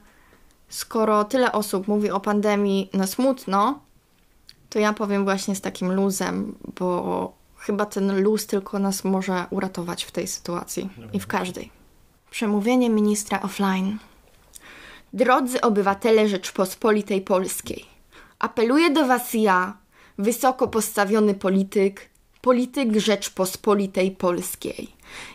skoro 0.69 1.25
tyle 1.25 1.53
osób 1.53 1.89
mówi 1.89 2.11
o 2.11 2.21
pandemii 2.21 2.91
na 2.93 3.07
smutno, 3.07 3.81
to 4.71 4.79
ja 4.79 4.93
powiem 4.93 5.25
właśnie 5.25 5.55
z 5.55 5.61
takim 5.61 5.93
luzem, 5.93 6.55
bo 6.79 7.33
chyba 7.57 7.87
ten 7.87 8.23
luz 8.23 8.47
tylko 8.47 8.79
nas 8.79 9.05
może 9.05 9.45
uratować 9.51 10.05
w 10.05 10.11
tej 10.11 10.27
sytuacji 10.27 10.89
i 11.13 11.21
w 11.21 11.27
każdej. 11.27 11.82
Przemówienie 12.33 12.91
ministra 12.91 13.43
offline. 13.43 13.99
Drodzy 15.13 15.61
obywatele 15.61 16.29
Rzeczpospolitej 16.29 17.21
Polskiej, 17.21 17.85
apeluję 18.39 18.91
do 18.91 19.07
Was 19.07 19.35
ja, 19.35 19.77
wysoko 20.19 20.69
postawiony 20.69 21.35
polityk, 21.35 22.11
polityk 22.41 22.97
Rzeczpospolitej 22.97 24.11
Polskiej. 24.11 24.89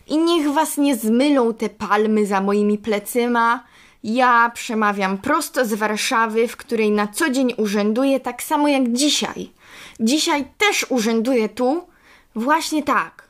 I 0.07 0.17
niech 0.17 0.53
Was 0.53 0.77
nie 0.77 0.95
zmylą 0.95 1.53
te 1.53 1.69
palmy 1.69 2.25
za 2.25 2.41
moimi 2.41 2.77
plecyma, 2.77 3.63
ja 4.03 4.51
przemawiam 4.53 5.17
prosto 5.17 5.65
z 5.65 5.73
Warszawy, 5.73 6.47
w 6.47 6.57
której 6.57 6.91
na 6.91 7.07
co 7.07 7.29
dzień 7.29 7.53
urzęduję 7.57 8.19
tak 8.19 8.43
samo 8.43 8.67
jak 8.67 8.93
dzisiaj. 8.93 9.49
Dzisiaj 9.99 10.45
też 10.57 10.85
urzęduję 10.89 11.49
tu, 11.49 11.87
właśnie 12.35 12.83
tak. 12.83 13.26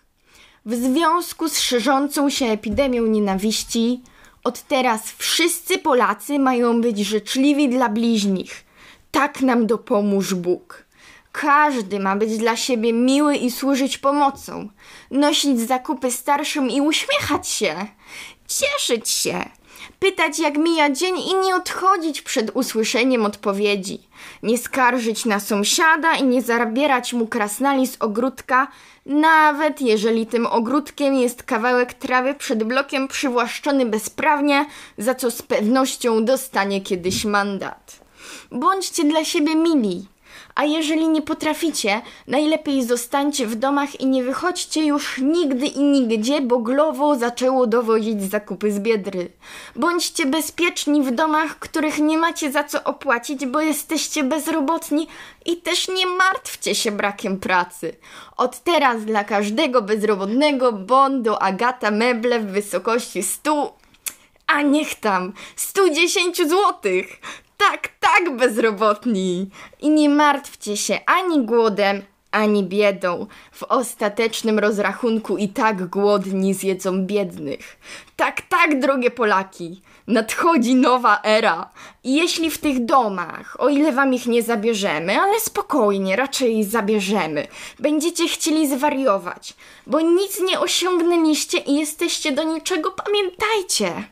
W 0.68 0.76
związku 0.76 1.50
z 1.50 1.60
szerzącą 1.60 2.30
się 2.30 2.46
epidemią 2.46 3.06
nienawiści, 3.06 4.02
od 4.44 4.62
teraz 4.62 5.02
wszyscy 5.18 5.78
Polacy 5.78 6.40
mają 6.40 6.82
być 6.82 7.00
życzliwi 7.00 7.70
dla 7.70 7.90
bliźnich. 7.90 8.66
Tak 9.12 9.42
nam 9.42 9.68
dopomóż 9.68 10.34
Bóg. 10.34 10.86
Każdy 11.32 12.00
ma 12.00 12.16
być 12.16 12.38
dla 12.38 12.56
siebie 12.56 12.94
miły 12.94 13.36
i 13.36 13.52
służyć 13.52 13.98
pomocą, 13.98 14.70
nosić 15.12 15.60
zakupy 15.60 16.12
starszym 16.12 16.70
i 16.70 16.82
uśmiechać 16.82 17.48
się, 17.48 17.86
cieszyć 18.48 19.10
się, 19.10 19.50
pytać 20.00 20.40
jak 20.40 20.58
mija 20.58 20.90
dzień 20.90 21.16
i 21.18 21.36
nie 21.36 21.56
odchodzić 21.56 22.22
przed 22.22 22.52
usłyszeniem 22.54 23.26
odpowiedzi, 23.26 24.00
nie 24.44 24.58
skarżyć 24.58 25.26
na 25.26 25.40
sąsiada 25.40 26.16
i 26.16 26.24
nie 26.24 26.42
zabierać 26.42 27.14
mu 27.14 27.28
krasnali 27.28 27.88
z 27.88 27.98
ogródka, 28.00 28.68
nawet 29.06 29.82
jeżeli 29.82 30.28
tym 30.28 30.46
ogródkiem 30.46 31.14
jest 31.14 31.44
kawałek 31.44 31.94
trawy 31.94 32.34
przed 32.34 32.64
blokiem 32.64 33.08
przywłaszczony 33.08 33.86
bezprawnie, 33.86 34.66
za 34.98 35.16
co 35.16 35.32
z 35.32 35.42
pewnością 35.42 36.26
dostanie 36.26 36.82
kiedyś 36.82 37.26
mandat. 37.26 38.00
Bądźcie 38.52 39.04
dla 39.04 39.26
siebie 39.26 39.56
mili. 39.56 40.06
A 40.56 40.64
jeżeli 40.64 41.08
nie 41.08 41.22
potraficie, 41.22 42.02
najlepiej 42.28 42.84
zostańcie 42.84 43.48
w 43.48 43.56
domach 43.56 44.00
i 44.02 44.06
nie 44.06 44.24
wychodźcie 44.24 44.86
już 44.86 45.18
nigdy 45.18 45.66
i 45.66 45.84
nigdzie, 45.84 46.42
bo 46.42 46.60
Glowo 46.60 47.16
zaczęło 47.16 47.68
dowozić 47.68 48.24
zakupy 48.24 48.72
z 48.72 48.80
Biedry. 48.80 49.30
Bądźcie 49.76 50.26
bezpieczni 50.26 51.02
w 51.02 51.12
domach, 51.12 51.60
których 51.60 52.00
nie 52.00 52.18
macie 52.18 52.52
za 52.52 52.64
co 52.64 52.84
opłacić, 52.84 53.46
bo 53.46 53.62
jesteście 53.62 54.24
bezrobotni 54.24 55.08
i 55.46 55.58
też 55.58 55.88
nie 55.88 56.06
martwcie 56.06 56.76
się 56.76 56.92
brakiem 56.92 57.40
pracy. 57.40 57.96
Od 58.38 58.60
teraz 58.60 59.06
dla 59.06 59.24
każdego 59.24 59.82
bezrobotnego 59.82 60.74
Bondo 60.74 61.42
Agata 61.42 61.92
meble 61.92 62.40
w 62.40 62.46
wysokości 62.46 63.24
100 63.24 63.78
a 64.48 64.62
niech 64.62 64.96
tam 64.96 65.34
110 65.56 66.50
złotych 66.50 67.20
tak, 67.58 67.90
tak 68.00 68.38
bezrobotni. 68.38 69.50
I 69.82 69.90
nie 69.90 70.10
martwcie 70.10 70.78
się 70.78 71.00
ani 71.06 71.46
głodem, 71.46 72.02
ani 72.32 72.64
biedą. 72.64 73.28
W 73.52 73.64
ostatecznym 73.64 74.60
rozrachunku 74.60 75.38
i 75.38 75.50
tak 75.50 75.88
głodni 75.88 76.54
zjedzą 76.54 77.06
biednych. 77.06 77.80
Tak, 78.16 78.42
tak, 78.42 78.80
drogie 78.80 79.12
Polaki, 79.12 79.82
nadchodzi 80.08 80.76
nowa 80.76 81.22
era. 81.24 81.70
I 82.04 82.16
jeśli 82.16 82.50
w 82.52 82.58
tych 82.58 82.86
domach, 82.86 83.56
o 83.60 83.70
ile 83.70 83.92
wam 83.92 84.14
ich 84.14 84.26
nie 84.26 84.44
zabierzemy, 84.44 85.20
ale 85.22 85.40
spokojnie, 85.40 86.16
raczej 86.16 86.64
zabierzemy, 86.64 87.48
będziecie 87.80 88.28
chcieli 88.28 88.68
zwariować, 88.68 89.54
bo 89.88 90.02
nic 90.02 90.40
nie 90.40 90.60
osiągnęliście 90.60 91.58
i 91.58 91.76
jesteście 91.76 92.32
do 92.32 92.44
niczego, 92.44 92.92
pamiętajcie. 92.92 94.04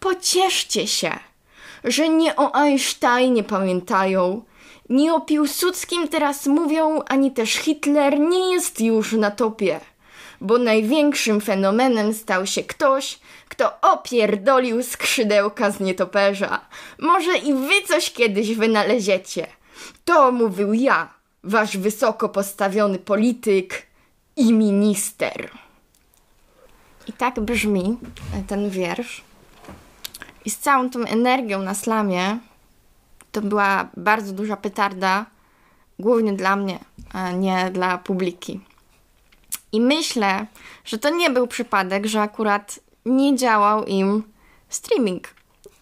Pocieszcie 0.00 0.86
się 0.86 1.29
że 1.84 2.08
nie 2.08 2.36
o 2.36 2.54
Einsteinie 2.54 3.44
pamiętają, 3.44 4.42
nie 4.88 5.14
o 5.14 5.20
Piłsudskim 5.20 6.08
teraz 6.08 6.46
mówią, 6.46 7.02
ani 7.08 7.30
też 7.30 7.52
Hitler 7.52 8.20
nie 8.20 8.52
jest 8.52 8.80
już 8.80 9.12
na 9.12 9.30
topie, 9.30 9.80
bo 10.40 10.58
największym 10.58 11.40
fenomenem 11.40 12.14
stał 12.14 12.46
się 12.46 12.62
ktoś, 12.62 13.18
kto 13.48 13.80
opierdolił 13.80 14.82
skrzydełka 14.82 15.70
z 15.70 15.80
nietoperza. 15.80 16.60
Może 16.98 17.38
i 17.38 17.54
wy 17.54 17.82
coś 17.88 18.12
kiedyś 18.12 18.54
wynaleziecie. 18.54 19.46
To 20.04 20.32
mówił 20.32 20.72
ja, 20.72 21.14
wasz 21.44 21.76
wysoko 21.76 22.28
postawiony 22.28 22.98
polityk 22.98 23.86
i 24.36 24.52
minister. 24.52 25.50
I 27.06 27.12
tak 27.12 27.40
brzmi 27.40 27.98
ten 28.46 28.70
wiersz. 28.70 29.29
I 30.44 30.50
z 30.50 30.58
całą 30.58 30.90
tą 30.90 31.04
energią 31.04 31.62
na 31.62 31.74
slamie 31.74 32.38
to 33.32 33.40
była 33.40 33.88
bardzo 33.96 34.32
duża 34.32 34.56
petarda, 34.56 35.26
głównie 35.98 36.32
dla 36.32 36.56
mnie, 36.56 36.78
a 37.12 37.30
nie 37.30 37.70
dla 37.70 37.98
publiki. 37.98 38.60
I 39.72 39.80
myślę, 39.80 40.46
że 40.84 40.98
to 40.98 41.10
nie 41.10 41.30
był 41.30 41.46
przypadek, 41.46 42.06
że 42.06 42.20
akurat 42.20 42.80
nie 43.06 43.36
działał 43.36 43.84
im 43.84 44.22
streaming 44.68 45.28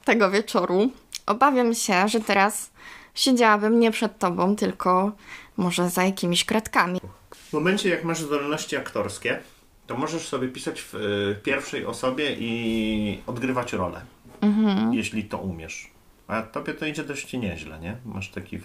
tego 0.05 0.31
wieczoru. 0.31 0.91
Obawiam 1.27 1.75
się, 1.75 2.09
że 2.09 2.21
teraz 2.21 2.71
siedziałabym 3.15 3.81
nie 3.81 3.91
przed 3.91 4.19
tobą, 4.19 4.57
tylko 4.57 5.13
może 5.57 5.91
za 5.91 6.05
jakimiś 6.05 6.45
kratkami. 6.45 7.01
W 7.35 7.53
momencie, 7.53 7.89
jak 7.89 8.05
masz 8.05 8.21
zdolności 8.21 8.77
aktorskie, 8.77 9.41
to 9.87 9.97
możesz 9.97 10.29
sobie 10.29 10.49
pisać 10.49 10.81
w 10.83 10.95
y, 10.95 11.41
pierwszej 11.43 11.87
osobie 11.87 12.33
i 12.39 13.23
odgrywać 13.27 13.73
rolę 13.73 14.01
mhm. 14.41 14.95
jeśli 14.95 15.25
to 15.25 15.39
umiesz. 15.39 15.91
A 16.29 16.43
tobie 16.43 16.75
to 16.75 16.87
idzie 16.87 17.05
dość 17.05 17.33
nieźle, 17.33 17.81
nie? 17.81 17.97
Masz 18.05 18.29
taki 18.29 18.57
yy, 18.57 18.63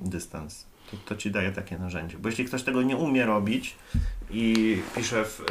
dystans. 0.00 0.66
To, 0.90 0.96
to 1.04 1.16
ci 1.16 1.30
daje 1.30 1.52
takie 1.52 1.78
narzędzie. 1.78 2.18
Bo 2.18 2.28
jeśli 2.28 2.44
ktoś 2.44 2.62
tego 2.62 2.82
nie 2.82 2.96
umie 2.96 3.26
robić 3.26 3.76
i 4.30 4.76
pisze 4.96 5.24
w 5.24 5.46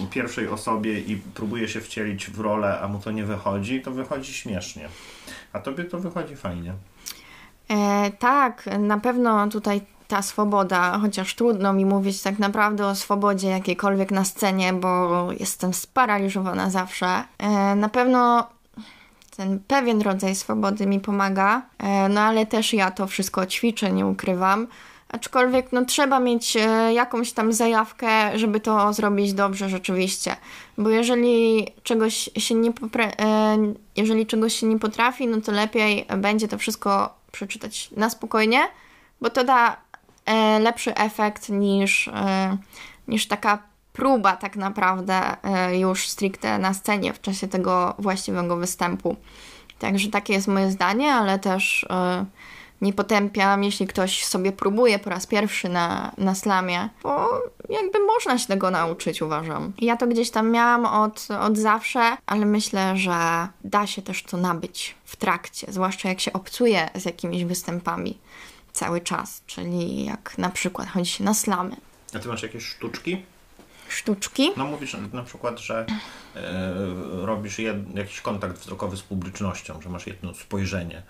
yy, 0.00 0.06
pierwszej 0.10 0.48
osobie 0.48 1.00
i 1.00 1.16
próbuje 1.16 1.68
się 1.68 1.80
wcielić 1.80 2.30
w 2.30 2.40
rolę, 2.40 2.80
a 2.80 2.88
mu 2.88 2.98
to 2.98 3.10
nie 3.10 3.24
wychodzi, 3.24 3.82
to 3.82 3.90
wychodzi 3.90 4.32
śmiesznie. 4.32 4.88
A 5.52 5.60
tobie 5.60 5.84
to 5.84 5.98
wychodzi 5.98 6.36
fajnie. 6.36 6.74
E, 7.70 8.10
tak, 8.18 8.64
na 8.78 8.98
pewno 8.98 9.48
tutaj 9.48 9.80
ta 10.08 10.22
swoboda, 10.22 10.98
chociaż 10.98 11.34
trudno 11.34 11.72
mi 11.72 11.84
mówić 11.84 12.22
tak 12.22 12.38
naprawdę 12.38 12.86
o 12.86 12.94
swobodzie 12.94 13.48
jakiejkolwiek 13.48 14.10
na 14.10 14.24
scenie, 14.24 14.72
bo 14.72 15.28
jestem 15.40 15.74
sparaliżowana 15.74 16.70
zawsze. 16.70 17.24
E, 17.38 17.74
na 17.74 17.88
pewno 17.88 18.46
ten 19.36 19.60
pewien 19.66 20.02
rodzaj 20.02 20.34
swobody 20.34 20.86
mi 20.86 21.00
pomaga, 21.00 21.62
e, 21.78 22.08
no 22.08 22.20
ale 22.20 22.46
też 22.46 22.72
ja 22.72 22.90
to 22.90 23.06
wszystko 23.06 23.46
ćwiczę, 23.46 23.92
nie 23.92 24.06
ukrywam. 24.06 24.66
Aczkolwiek 25.08 25.72
no, 25.72 25.84
trzeba 25.84 26.20
mieć 26.20 26.56
e, 26.56 26.92
jakąś 26.92 27.32
tam 27.32 27.52
zajawkę, 27.52 28.38
żeby 28.38 28.60
to 28.60 28.92
zrobić 28.92 29.32
dobrze 29.32 29.68
rzeczywiście. 29.68 30.36
Bo 30.78 30.90
jeżeli 30.90 31.66
czegoś 31.82 32.30
się 32.38 32.54
nie, 32.54 32.72
jeżeli 33.96 34.26
czegoś 34.26 34.54
się 34.54 34.66
nie 34.66 34.78
potrafi, 34.78 35.26
no 35.26 35.40
to 35.40 35.52
lepiej 35.52 36.06
będzie 36.16 36.48
to 36.48 36.58
wszystko 36.58 37.14
przeczytać 37.32 37.90
na 37.96 38.10
spokojnie, 38.10 38.60
bo 39.20 39.30
to 39.30 39.44
da 39.44 39.76
lepszy 40.60 40.94
efekt 40.94 41.48
niż, 41.48 42.10
niż 43.08 43.28
taka 43.28 43.58
próba 43.98 44.36
tak 44.36 44.56
naprawdę 44.56 45.36
e, 45.42 45.78
już 45.78 46.08
stricte 46.08 46.58
na 46.58 46.74
scenie 46.74 47.12
w 47.12 47.20
czasie 47.20 47.48
tego 47.48 47.94
właściwego 47.98 48.56
występu. 48.56 49.16
Także 49.78 50.08
takie 50.08 50.32
jest 50.32 50.48
moje 50.48 50.70
zdanie, 50.70 51.12
ale 51.12 51.38
też 51.38 51.86
e, 51.90 52.24
nie 52.80 52.92
potępiam, 52.92 53.64
jeśli 53.64 53.86
ktoś 53.86 54.24
sobie 54.24 54.52
próbuje 54.52 54.98
po 54.98 55.10
raz 55.10 55.26
pierwszy 55.26 55.68
na, 55.68 56.12
na 56.18 56.34
slamie, 56.34 56.88
bo 57.02 57.28
jakby 57.68 57.98
można 57.98 58.38
się 58.38 58.46
tego 58.46 58.70
nauczyć, 58.70 59.22
uważam. 59.22 59.72
Ja 59.78 59.96
to 59.96 60.06
gdzieś 60.06 60.30
tam 60.30 60.50
miałam 60.50 60.86
od, 60.86 61.28
od 61.40 61.58
zawsze, 61.58 62.16
ale 62.26 62.46
myślę, 62.46 62.96
że 62.96 63.48
da 63.64 63.86
się 63.86 64.02
też 64.02 64.22
to 64.22 64.36
nabyć 64.36 64.94
w 65.04 65.16
trakcie, 65.16 65.66
zwłaszcza 65.70 66.08
jak 66.08 66.20
się 66.20 66.32
obcuje 66.32 66.90
z 66.94 67.04
jakimiś 67.04 67.44
występami 67.44 68.18
cały 68.78 69.00
czas, 69.00 69.42
czyli 69.46 70.04
jak 70.04 70.38
na 70.38 70.50
przykład 70.50 70.88
chodzi 70.88 71.10
się 71.10 71.24
na 71.24 71.34
slamy. 71.34 71.76
A 72.14 72.18
ty 72.18 72.28
masz 72.28 72.42
jakieś 72.42 72.66
sztuczki? 72.66 73.22
sztuczki. 73.88 74.50
No 74.56 74.66
mówisz 74.66 74.96
na 75.12 75.22
przykład, 75.22 75.58
że 75.58 75.86
e, 76.36 76.74
robisz 77.26 77.58
jed, 77.58 77.96
jakiś 77.96 78.20
kontakt 78.20 78.58
wzrokowy 78.58 78.96
z 78.96 79.02
publicznością, 79.02 79.82
że 79.82 79.88
masz 79.88 80.06
jedno 80.06 80.34
spojrzenie 80.34 81.02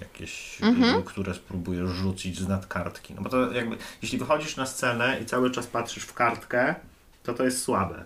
jakieś, 0.00 0.62
mhm. 0.62 1.02
które 1.02 1.34
spróbujesz 1.34 1.90
rzucić 1.90 2.38
z 2.38 2.48
nadkartki. 2.48 3.14
No 3.14 3.22
bo 3.22 3.30
to 3.30 3.52
jakby, 3.52 3.76
jeśli 4.02 4.18
wychodzisz 4.18 4.56
na 4.56 4.66
scenę 4.66 5.20
i 5.22 5.26
cały 5.26 5.50
czas 5.50 5.66
patrzysz 5.66 6.04
w 6.04 6.14
kartkę, 6.14 6.74
to 7.22 7.34
to 7.34 7.44
jest 7.44 7.62
słabe, 7.62 8.04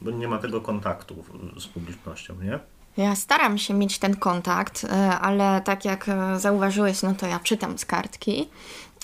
bo 0.00 0.10
nie 0.10 0.28
ma 0.28 0.38
tego 0.38 0.60
kontaktu 0.60 1.24
z 1.60 1.66
publicznością, 1.66 2.34
nie? 2.42 2.58
Ja 2.96 3.16
staram 3.16 3.58
się 3.58 3.74
mieć 3.74 3.98
ten 3.98 4.16
kontakt, 4.16 4.84
e, 4.84 5.18
ale 5.18 5.60
tak 5.64 5.84
jak 5.84 6.08
e, 6.08 6.40
zauważyłeś, 6.40 7.02
no 7.02 7.14
to 7.14 7.26
ja 7.26 7.40
czytam 7.40 7.78
z 7.78 7.84
kartki, 7.84 8.48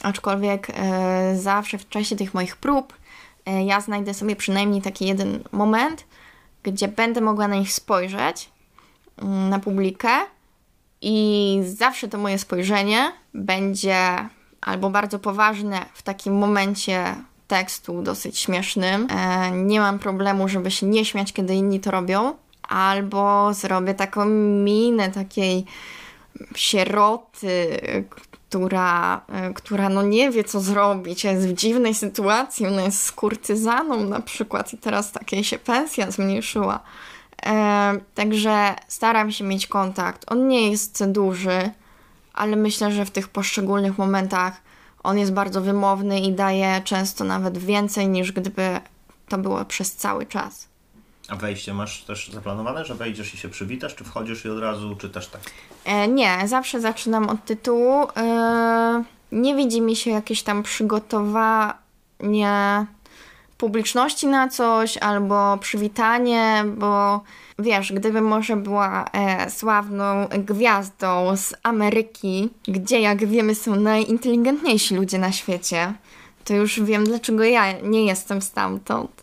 aczkolwiek 0.02 0.68
e, 0.70 1.36
zawsze 1.36 1.78
w 1.78 1.88
czasie 1.88 2.16
tych 2.16 2.34
moich 2.34 2.56
prób 2.56 3.02
ja 3.64 3.80
znajdę 3.80 4.14
sobie 4.14 4.36
przynajmniej 4.36 4.82
taki 4.82 5.06
jeden 5.06 5.42
moment, 5.52 6.04
gdzie 6.62 6.88
będę 6.88 7.20
mogła 7.20 7.48
na 7.48 7.56
nich 7.56 7.72
spojrzeć, 7.72 8.50
mm, 9.16 9.48
na 9.48 9.58
publikę 9.58 10.08
i 11.00 11.58
zawsze 11.64 12.08
to 12.08 12.18
moje 12.18 12.38
spojrzenie 12.38 13.12
będzie 13.34 14.28
albo 14.60 14.90
bardzo 14.90 15.18
poważne 15.18 15.86
w 15.94 16.02
takim 16.02 16.38
momencie 16.38 17.16
tekstu 17.48 18.02
dosyć 18.02 18.38
śmiesznym. 18.38 19.08
Nie 19.52 19.80
mam 19.80 19.98
problemu, 19.98 20.48
żeby 20.48 20.70
się 20.70 20.86
nie 20.86 21.04
śmiać, 21.04 21.32
kiedy 21.32 21.54
inni 21.54 21.80
to 21.80 21.90
robią, 21.90 22.34
albo 22.68 23.54
zrobię 23.54 23.94
taką 23.94 24.24
minę 24.64 25.10
takiej 25.10 25.64
sieroty, 26.56 27.80
która, 28.08 29.20
która 29.54 29.88
no 29.88 30.02
nie 30.02 30.30
wie, 30.30 30.44
co 30.44 30.60
zrobić, 30.60 31.24
jest 31.24 31.48
w 31.48 31.52
dziwnej 31.52 31.94
sytuacji, 31.94 32.66
ona 32.66 32.82
jest 32.82 33.02
skurtyzaną 33.02 34.04
na 34.04 34.20
przykład 34.20 34.72
i 34.72 34.78
teraz 34.78 35.12
takiej 35.12 35.44
się 35.44 35.58
pensja 35.58 36.10
zmniejszyła. 36.10 36.80
E, 37.46 37.94
także 38.14 38.74
staram 38.88 39.32
się 39.32 39.44
mieć 39.44 39.66
kontakt. 39.66 40.32
On 40.32 40.48
nie 40.48 40.70
jest 40.70 41.04
duży, 41.04 41.70
ale 42.34 42.56
myślę, 42.56 42.92
że 42.92 43.04
w 43.04 43.10
tych 43.10 43.28
poszczególnych 43.28 43.98
momentach 43.98 44.60
on 45.02 45.18
jest 45.18 45.32
bardzo 45.32 45.60
wymowny 45.60 46.20
i 46.20 46.32
daje 46.32 46.80
często 46.84 47.24
nawet 47.24 47.58
więcej 47.58 48.08
niż 48.08 48.32
gdyby 48.32 48.80
to 49.28 49.38
było 49.38 49.64
przez 49.64 49.92
cały 49.92 50.26
czas. 50.26 50.71
A 51.32 51.36
wejście 51.36 51.74
masz 51.74 52.04
też 52.04 52.30
zaplanowane, 52.30 52.84
że 52.84 52.94
wejdziesz 52.94 53.34
i 53.34 53.36
się 53.36 53.48
przywitasz, 53.48 53.94
czy 53.94 54.04
wchodzisz 54.04 54.44
i 54.44 54.48
od 54.48 54.58
razu 54.58 54.96
czytasz 54.96 55.26
tak? 55.26 55.40
E, 55.84 56.08
nie, 56.08 56.38
zawsze 56.44 56.80
zaczynam 56.80 57.28
od 57.28 57.44
tytułu. 57.44 58.06
E, 58.16 59.04
nie 59.32 59.56
widzi 59.56 59.80
mi 59.80 59.96
się 59.96 60.10
jakieś 60.10 60.42
tam 60.42 60.62
przygotowanie 60.62 61.76
publiczności 63.58 64.26
na 64.26 64.48
coś 64.48 64.96
albo 64.96 65.58
przywitanie, 65.58 66.64
bo 66.76 67.20
wiesz, 67.58 67.92
gdybym 67.92 68.24
może 68.24 68.56
była 68.56 69.04
e, 69.04 69.50
sławną 69.50 70.26
gwiazdą 70.38 71.36
z 71.36 71.54
Ameryki, 71.62 72.50
gdzie 72.68 73.00
jak 73.00 73.26
wiemy 73.26 73.54
są 73.54 73.76
najinteligentniejsi 73.76 74.96
ludzie 74.96 75.18
na 75.18 75.32
świecie, 75.32 75.92
to 76.44 76.54
już 76.54 76.80
wiem 76.80 77.04
dlaczego 77.04 77.44
ja 77.44 77.80
nie 77.80 78.04
jestem 78.04 78.42
stamtąd. 78.42 79.22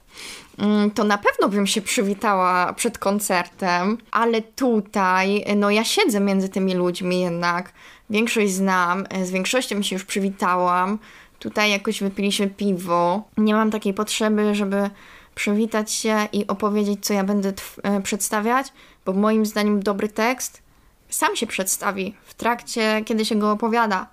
Mm, 0.59 0.91
to 0.91 1.03
na 1.03 1.17
pewno 1.17 1.49
bym 1.49 1.67
się 1.67 1.81
przywitała 1.81 2.73
przed 2.73 2.97
koncertem, 2.97 3.97
ale 4.11 4.41
tutaj, 4.41 5.45
no 5.55 5.71
ja 5.71 5.83
siedzę 5.83 6.19
między 6.19 6.49
tymi 6.49 6.73
ludźmi 6.73 7.21
jednak, 7.21 7.73
większość 8.09 8.51
znam, 8.51 9.05
z 9.23 9.31
większością 9.31 9.81
się 9.81 9.95
już 9.95 10.05
przywitałam, 10.05 10.99
tutaj 11.39 11.71
jakoś 11.71 12.01
wypiliśmy 12.01 12.47
piwo, 12.47 13.23
nie 13.37 13.53
mam 13.53 13.71
takiej 13.71 13.93
potrzeby, 13.93 14.55
żeby 14.55 14.89
przywitać 15.35 15.91
się 15.91 16.27
i 16.33 16.47
opowiedzieć, 16.47 17.05
co 17.05 17.13
ja 17.13 17.23
będę 17.23 17.53
e, 17.83 18.01
przedstawiać, 18.01 18.67
bo 19.05 19.13
moim 19.13 19.45
zdaniem 19.45 19.83
dobry 19.83 20.09
tekst 20.09 20.61
sam 21.09 21.35
się 21.35 21.47
przedstawi 21.47 22.15
w 22.23 22.33
trakcie, 22.33 23.01
kiedy 23.05 23.25
się 23.25 23.35
go 23.35 23.51
opowiada. 23.51 24.07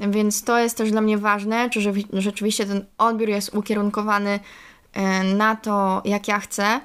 Więc 0.00 0.44
to 0.44 0.58
jest 0.58 0.76
też 0.76 0.90
dla 0.90 1.00
mnie 1.00 1.18
ważne, 1.18 1.70
czy 1.70 1.80
rzeczywiście 2.12 2.66
ten 2.66 2.84
odbiór 2.98 3.28
jest 3.28 3.54
ukierunkowany 3.54 4.40
E, 4.40 4.40
na 5.34 5.56
to, 5.56 6.02
jak 6.04 6.28
ja 6.28 6.40
chcę. 6.40 6.80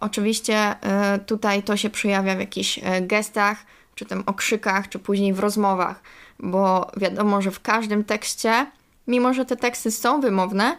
Oczywiście 0.00 0.54
e, 0.54 1.18
tutaj 1.18 1.62
to 1.62 1.76
się 1.76 1.90
przejawia 1.90 2.36
w 2.36 2.38
jakichś 2.38 2.80
e, 2.82 3.02
gestach, 3.02 3.58
czy 3.94 4.04
tym 4.04 4.22
okrzykach, 4.26 4.88
czy 4.88 4.98
później 4.98 5.32
w 5.32 5.38
rozmowach, 5.38 6.02
bo 6.38 6.90
wiadomo, 6.96 7.42
że 7.42 7.50
w 7.50 7.60
każdym 7.60 8.04
tekście, 8.04 8.66
mimo 9.06 9.34
że 9.34 9.44
te 9.44 9.56
teksty 9.56 9.90
są 9.90 10.20
wymowne, 10.20 10.76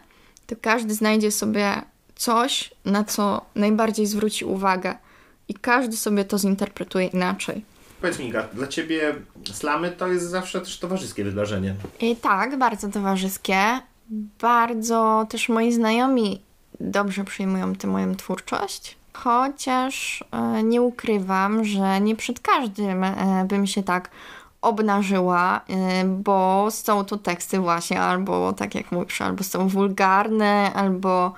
to 0.47 0.55
każdy 0.61 0.93
znajdzie 0.93 1.31
sobie 1.31 1.81
coś, 2.15 2.73
na 2.85 3.03
co 3.03 3.45
najbardziej 3.55 4.05
zwróci 4.05 4.45
uwagę 4.45 4.95
i 5.47 5.53
każdy 5.53 5.97
sobie 5.97 6.25
to 6.25 6.37
zinterpretuje 6.37 7.07
inaczej. 7.07 7.65
Powiedz 8.01 8.19
mi, 8.19 8.33
dla 8.53 8.67
Ciebie 8.67 9.15
slamy 9.53 9.91
to 9.91 10.07
jest 10.07 10.25
zawsze 10.25 10.61
też 10.61 10.79
towarzyskie 10.79 11.23
wydarzenie. 11.23 11.75
I 11.99 12.15
tak, 12.15 12.57
bardzo 12.57 12.89
towarzyskie. 12.89 13.79
Bardzo 14.41 15.27
też 15.29 15.49
moi 15.49 15.73
znajomi 15.73 16.41
dobrze 16.79 17.23
przyjmują 17.23 17.75
tę 17.75 17.87
moją 17.87 18.15
twórczość. 18.15 18.97
Chociaż 19.13 20.23
e, 20.31 20.63
nie 20.63 20.81
ukrywam, 20.81 21.65
że 21.65 22.01
nie 22.01 22.15
przed 22.15 22.39
każdym 22.39 23.03
e, 23.03 23.45
bym 23.49 23.67
się 23.67 23.83
tak 23.83 24.09
obnażyła, 24.61 25.61
e, 25.69 26.05
bo 26.05 26.67
są 26.71 27.05
to 27.05 27.17
teksty 27.17 27.59
właśnie 27.59 28.01
albo, 28.01 28.53
tak 28.53 28.75
jak 28.75 28.91
mówisz, 28.91 29.21
albo 29.21 29.43
są 29.43 29.67
wulgarne, 29.67 30.73
albo, 30.73 31.33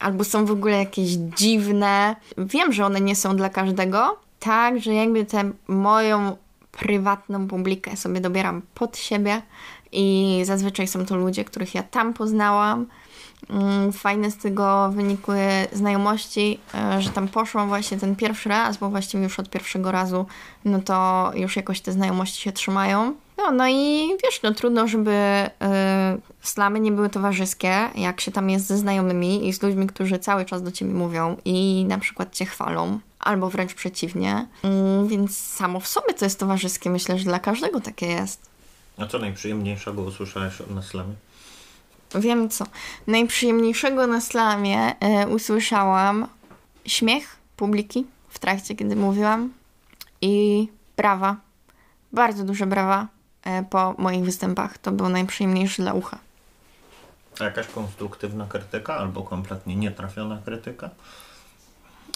albo 0.00 0.24
są 0.24 0.46
w 0.46 0.50
ogóle 0.50 0.78
jakieś 0.78 1.10
dziwne. 1.10 2.16
Wiem, 2.38 2.72
że 2.72 2.86
one 2.86 3.00
nie 3.00 3.16
są 3.16 3.36
dla 3.36 3.48
każdego, 3.48 4.18
tak, 4.38 4.80
że 4.80 4.94
jakby 4.94 5.24
tę 5.24 5.50
moją 5.68 6.36
prywatną 6.72 7.48
publikę 7.48 7.96
sobie 7.96 8.20
dobieram 8.20 8.62
pod 8.74 8.96
siebie 8.96 9.42
i 9.92 10.40
zazwyczaj 10.44 10.88
są 10.88 11.06
to 11.06 11.16
ludzie, 11.16 11.44
których 11.44 11.74
ja 11.74 11.82
tam 11.82 12.14
poznałam, 12.14 12.86
fajne 13.92 14.30
z 14.30 14.36
tego 14.36 14.90
wynikły 14.90 15.38
znajomości, 15.72 16.58
e, 16.74 17.02
że 17.02 17.10
tam 17.10 17.28
poszłam 17.28 17.68
właśnie 17.68 17.98
ten 17.98 18.16
pierwszy 18.16 18.48
raz, 18.48 18.76
bo 18.76 18.90
właściwie 18.90 19.24
już 19.24 19.38
od 19.38 19.50
pierwszego 19.50 19.92
razu, 19.92 20.26
no 20.64 20.80
to 20.82 21.30
już 21.34 21.56
jakoś 21.56 21.80
te 21.80 21.92
znajomości 21.92 22.42
się 22.42 22.52
trzymają. 22.52 23.14
No, 23.38 23.50
no 23.50 23.68
i 23.68 24.08
wiesz, 24.24 24.42
no 24.42 24.54
trudno, 24.54 24.88
żeby 24.88 25.10
y, 25.10 26.36
slamy 26.40 26.80
nie 26.80 26.92
były 26.92 27.08
towarzyskie, 27.08 27.88
jak 27.94 28.20
się 28.20 28.32
tam 28.32 28.50
jest 28.50 28.66
ze 28.66 28.78
znajomymi 28.78 29.48
i 29.48 29.52
z 29.52 29.62
ludźmi, 29.62 29.86
którzy 29.86 30.18
cały 30.18 30.44
czas 30.44 30.62
do 30.62 30.72
ciebie 30.72 30.94
mówią 30.94 31.36
i 31.44 31.84
na 31.88 31.98
przykład 31.98 32.34
cię 32.34 32.44
chwalą. 32.46 32.98
albo 33.18 33.50
wręcz 33.50 33.74
przeciwnie. 33.74 34.46
Mm, 34.62 35.08
więc 35.08 35.38
samo 35.38 35.80
w 35.80 35.88
sobie 35.88 36.14
to 36.14 36.24
jest 36.24 36.40
towarzyskie. 36.40 36.90
Myślę, 36.90 37.18
że 37.18 37.24
dla 37.24 37.38
każdego 37.38 37.80
takie 37.80 38.06
jest. 38.06 38.50
A 38.98 39.06
co 39.06 39.18
najprzyjemniejszego 39.18 40.02
usłyszałeś 40.02 40.54
na 40.74 40.82
slamie? 40.82 41.14
Wiem 42.14 42.48
co. 42.48 42.64
Najprzyjemniejszego 43.06 44.06
na 44.06 44.20
slamie 44.20 45.00
e, 45.00 45.28
usłyszałam 45.28 46.26
śmiech 46.86 47.36
publiki 47.56 48.06
w 48.28 48.38
trakcie, 48.38 48.74
kiedy 48.74 48.96
mówiłam 48.96 49.52
i 50.20 50.68
brawa. 50.96 51.36
Bardzo 52.12 52.44
duże 52.44 52.66
brawa 52.66 53.06
e, 53.44 53.62
po 53.62 53.94
moich 53.98 54.24
występach. 54.24 54.78
To 54.78 54.92
było 54.92 55.08
najprzyjemniejsze 55.08 55.82
dla 55.82 55.92
ucha. 55.92 56.18
A 57.40 57.44
jakaś 57.44 57.66
konstruktywna 57.66 58.46
krytyka 58.46 58.96
albo 58.96 59.22
kompletnie 59.22 59.76
nietrafiona 59.76 60.38
krytyka? 60.44 60.90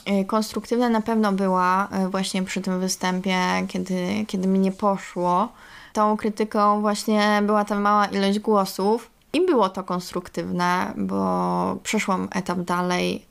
E, 0.04 0.24
konstruktywna 0.24 0.88
na 0.88 1.00
pewno 1.00 1.32
była 1.32 1.88
właśnie 2.10 2.42
przy 2.42 2.60
tym 2.60 2.80
występie, 2.80 3.38
kiedy, 3.68 4.24
kiedy 4.28 4.48
mi 4.48 4.58
nie 4.58 4.72
poszło. 4.72 5.52
Tą 5.92 6.16
krytyką 6.16 6.80
właśnie 6.80 7.42
była 7.46 7.64
ta 7.64 7.80
mała 7.80 8.06
ilość 8.06 8.38
głosów 8.38 9.11
i 9.32 9.46
było 9.46 9.68
to 9.68 9.84
konstruktywne, 9.84 10.92
bo 10.96 11.76
przeszłam 11.82 12.28
etap 12.32 12.58
dalej 12.58 13.24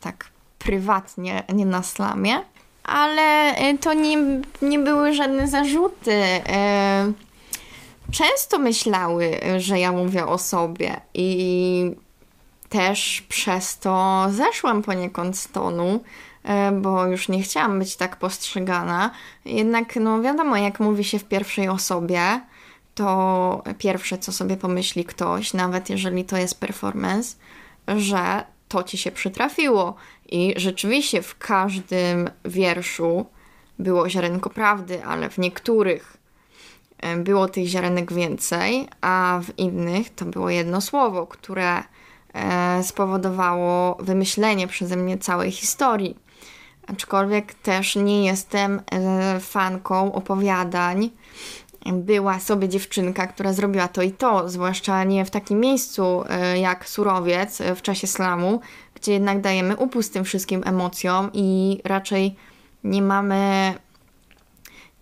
tak 0.00 0.24
prywatnie, 0.58 1.42
nie 1.54 1.66
na 1.66 1.82
slamie, 1.82 2.44
ale 2.84 3.54
e, 3.54 3.78
to 3.78 3.94
nie, 3.94 4.16
nie 4.62 4.78
były 4.78 5.14
żadne 5.14 5.48
zarzuty. 5.48 6.22
Często 8.12 8.58
myślały, 8.58 9.40
że 9.58 9.78
ja 9.78 9.92
mówię 9.92 10.26
o 10.26 10.38
sobie 10.38 11.00
i 11.14 11.94
też 12.68 13.22
przez 13.28 13.78
to 13.78 14.26
zeszłam 14.30 14.82
poniekąd 14.82 15.38
z 15.38 15.48
tonu, 15.48 16.00
e, 16.44 16.72
bo 16.72 17.06
już 17.06 17.28
nie 17.28 17.42
chciałam 17.42 17.78
być 17.78 17.96
tak 17.96 18.16
postrzegana. 18.16 19.10
Jednak, 19.44 19.96
no 19.96 20.22
wiadomo, 20.22 20.56
jak 20.56 20.80
mówi 20.80 21.04
się 21.04 21.18
w 21.18 21.24
pierwszej 21.24 21.68
osobie, 21.68 22.40
to 22.94 23.62
pierwsze, 23.78 24.18
co 24.18 24.32
sobie 24.32 24.56
pomyśli 24.56 25.04
ktoś, 25.04 25.54
nawet 25.54 25.90
jeżeli 25.90 26.24
to 26.24 26.36
jest 26.36 26.60
performance, 26.60 27.36
że 27.88 28.44
to 28.68 28.82
ci 28.82 28.98
się 28.98 29.10
przytrafiło. 29.10 29.94
I 30.28 30.54
rzeczywiście 30.56 31.22
w 31.22 31.38
każdym 31.38 32.30
wierszu 32.44 33.26
było 33.78 34.08
ziarenko 34.08 34.50
prawdy, 34.50 35.04
ale 35.04 35.30
w 35.30 35.38
niektórych 35.38 36.16
e, 36.98 37.16
było 37.16 37.48
tych 37.48 37.66
ziarenek 37.66 38.12
więcej, 38.12 38.88
a 39.00 39.40
w 39.44 39.58
innych 39.58 40.14
to 40.14 40.24
było 40.24 40.50
jedno 40.50 40.80
słowo, 40.80 41.26
które 41.26 41.82
E, 42.34 42.82
spowodowało 42.82 43.96
wymyślenie 44.00 44.66
przeze 44.66 44.96
mnie 44.96 45.18
całej 45.18 45.50
historii. 45.50 46.16
Aczkolwiek 46.86 47.54
też 47.54 47.96
nie 47.96 48.24
jestem 48.24 48.82
e, 48.92 49.40
fanką 49.40 50.12
opowiadań. 50.12 51.10
Była 51.86 52.40
sobie 52.40 52.68
dziewczynka, 52.68 53.26
która 53.26 53.52
zrobiła 53.52 53.88
to 53.88 54.02
i 54.02 54.12
to, 54.12 54.48
zwłaszcza 54.48 55.04
nie 55.04 55.24
w 55.24 55.30
takim 55.30 55.60
miejscu 55.60 56.24
e, 56.28 56.58
jak 56.58 56.88
surowiec 56.88 57.58
w 57.76 57.82
czasie 57.82 58.06
slamu, 58.06 58.60
gdzie 58.94 59.12
jednak 59.12 59.40
dajemy 59.40 59.76
upust 59.76 60.12
tym 60.12 60.24
wszystkim 60.24 60.62
emocjom 60.66 61.30
i 61.32 61.80
raczej 61.84 62.36
nie 62.84 63.02
mamy 63.02 63.74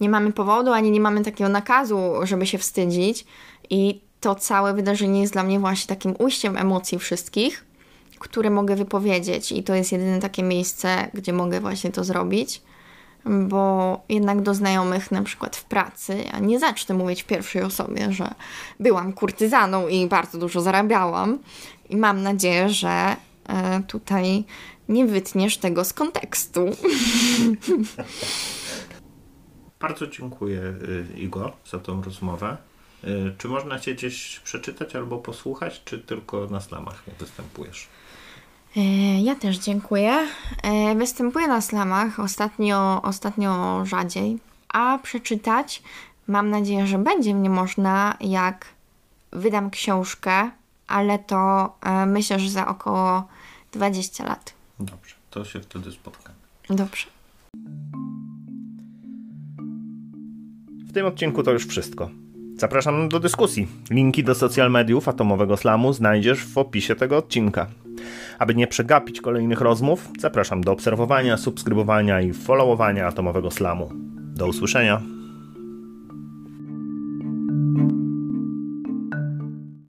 nie 0.00 0.08
mamy 0.08 0.32
powodu, 0.32 0.72
ani 0.72 0.90
nie 0.90 1.00
mamy 1.00 1.24
takiego 1.24 1.50
nakazu, 1.50 2.12
żeby 2.22 2.46
się 2.46 2.58
wstydzić. 2.58 3.24
I 3.70 4.00
to 4.20 4.34
całe 4.34 4.74
wydarzenie 4.74 5.20
jest 5.20 5.32
dla 5.32 5.42
mnie 5.42 5.60
właśnie 5.60 5.88
takim 5.88 6.14
ujściem 6.18 6.56
emocji 6.56 6.98
wszystkich, 6.98 7.64
które 8.18 8.50
mogę 8.50 8.76
wypowiedzieć, 8.76 9.52
i 9.52 9.62
to 9.62 9.74
jest 9.74 9.92
jedyne 9.92 10.20
takie 10.20 10.42
miejsce, 10.42 11.10
gdzie 11.14 11.32
mogę 11.32 11.60
właśnie 11.60 11.90
to 11.90 12.04
zrobić. 12.04 12.62
Bo 13.24 14.00
jednak 14.08 14.40
do 14.40 14.54
znajomych, 14.54 15.10
na 15.10 15.22
przykład 15.22 15.56
w 15.56 15.64
pracy, 15.64 16.24
ja 16.32 16.38
nie 16.38 16.58
zacznę 16.58 16.94
mówić 16.94 17.22
w 17.22 17.26
pierwszej 17.26 17.62
osobie, 17.62 18.12
że 18.12 18.34
byłam 18.80 19.12
kurtyzaną 19.12 19.88
i 19.88 20.06
bardzo 20.06 20.38
dużo 20.38 20.60
zarabiałam. 20.60 21.38
I 21.90 21.96
mam 21.96 22.22
nadzieję, 22.22 22.68
że 22.68 23.16
e, 23.48 23.82
tutaj 23.86 24.44
nie 24.88 25.06
wytniesz 25.06 25.58
tego 25.58 25.84
z 25.84 25.92
kontekstu. 25.92 26.66
Bardzo 29.80 30.06
dziękuję, 30.06 30.60
y, 30.60 31.06
Igor, 31.16 31.52
za 31.70 31.78
tą 31.78 32.02
rozmowę. 32.02 32.56
Y, 33.04 33.34
czy 33.38 33.48
można 33.48 33.78
Cię 33.78 33.94
gdzieś 33.94 34.40
przeczytać 34.44 34.96
albo 34.96 35.18
posłuchać, 35.18 35.82
czy 35.84 35.98
tylko 35.98 36.46
na 36.46 36.60
slamach 36.60 37.04
występujesz? 37.18 37.88
E, 38.76 38.80
ja 39.22 39.34
też 39.34 39.58
dziękuję. 39.58 40.28
E, 40.62 40.94
występuję 40.94 41.48
na 41.48 41.60
slamach 41.60 42.20
ostatnio, 42.20 43.02
ostatnio 43.02 43.84
rzadziej, 43.84 44.38
a 44.68 44.98
przeczytać 45.02 45.82
mam 46.26 46.50
nadzieję, 46.50 46.86
że 46.86 46.98
będzie 46.98 47.34
mnie 47.34 47.50
można, 47.50 48.16
jak 48.20 48.66
wydam 49.32 49.70
książkę, 49.70 50.50
ale 50.86 51.18
to 51.18 51.72
e, 51.82 52.06
myślę, 52.06 52.38
że 52.38 52.50
za 52.50 52.66
około 52.66 53.28
20 53.72 54.24
lat. 54.24 54.54
Dobrze, 54.80 55.14
to 55.30 55.44
się 55.44 55.60
wtedy 55.60 55.92
spotkamy. 55.92 56.38
Dobrze. 56.70 57.06
W 60.88 60.92
tym 60.92 61.06
odcinku 61.06 61.42
to 61.42 61.52
już 61.52 61.66
wszystko. 61.66 62.10
Zapraszam 62.56 63.08
do 63.08 63.20
dyskusji. 63.20 63.68
Linki 63.90 64.24
do 64.24 64.34
social 64.34 64.70
mediów 64.70 65.08
Atomowego 65.08 65.56
Slamu 65.56 65.92
znajdziesz 65.92 66.44
w 66.44 66.58
opisie 66.58 66.94
tego 66.94 67.16
odcinka. 67.16 67.66
Aby 68.38 68.54
nie 68.54 68.66
przegapić 68.66 69.20
kolejnych 69.20 69.60
rozmów, 69.60 70.08
zapraszam 70.18 70.60
do 70.60 70.72
obserwowania, 70.72 71.36
subskrybowania 71.36 72.20
i 72.20 72.32
followowania 72.32 73.06
Atomowego 73.06 73.50
Slamu. 73.50 73.90
Do 74.34 74.46
usłyszenia. 74.46 75.17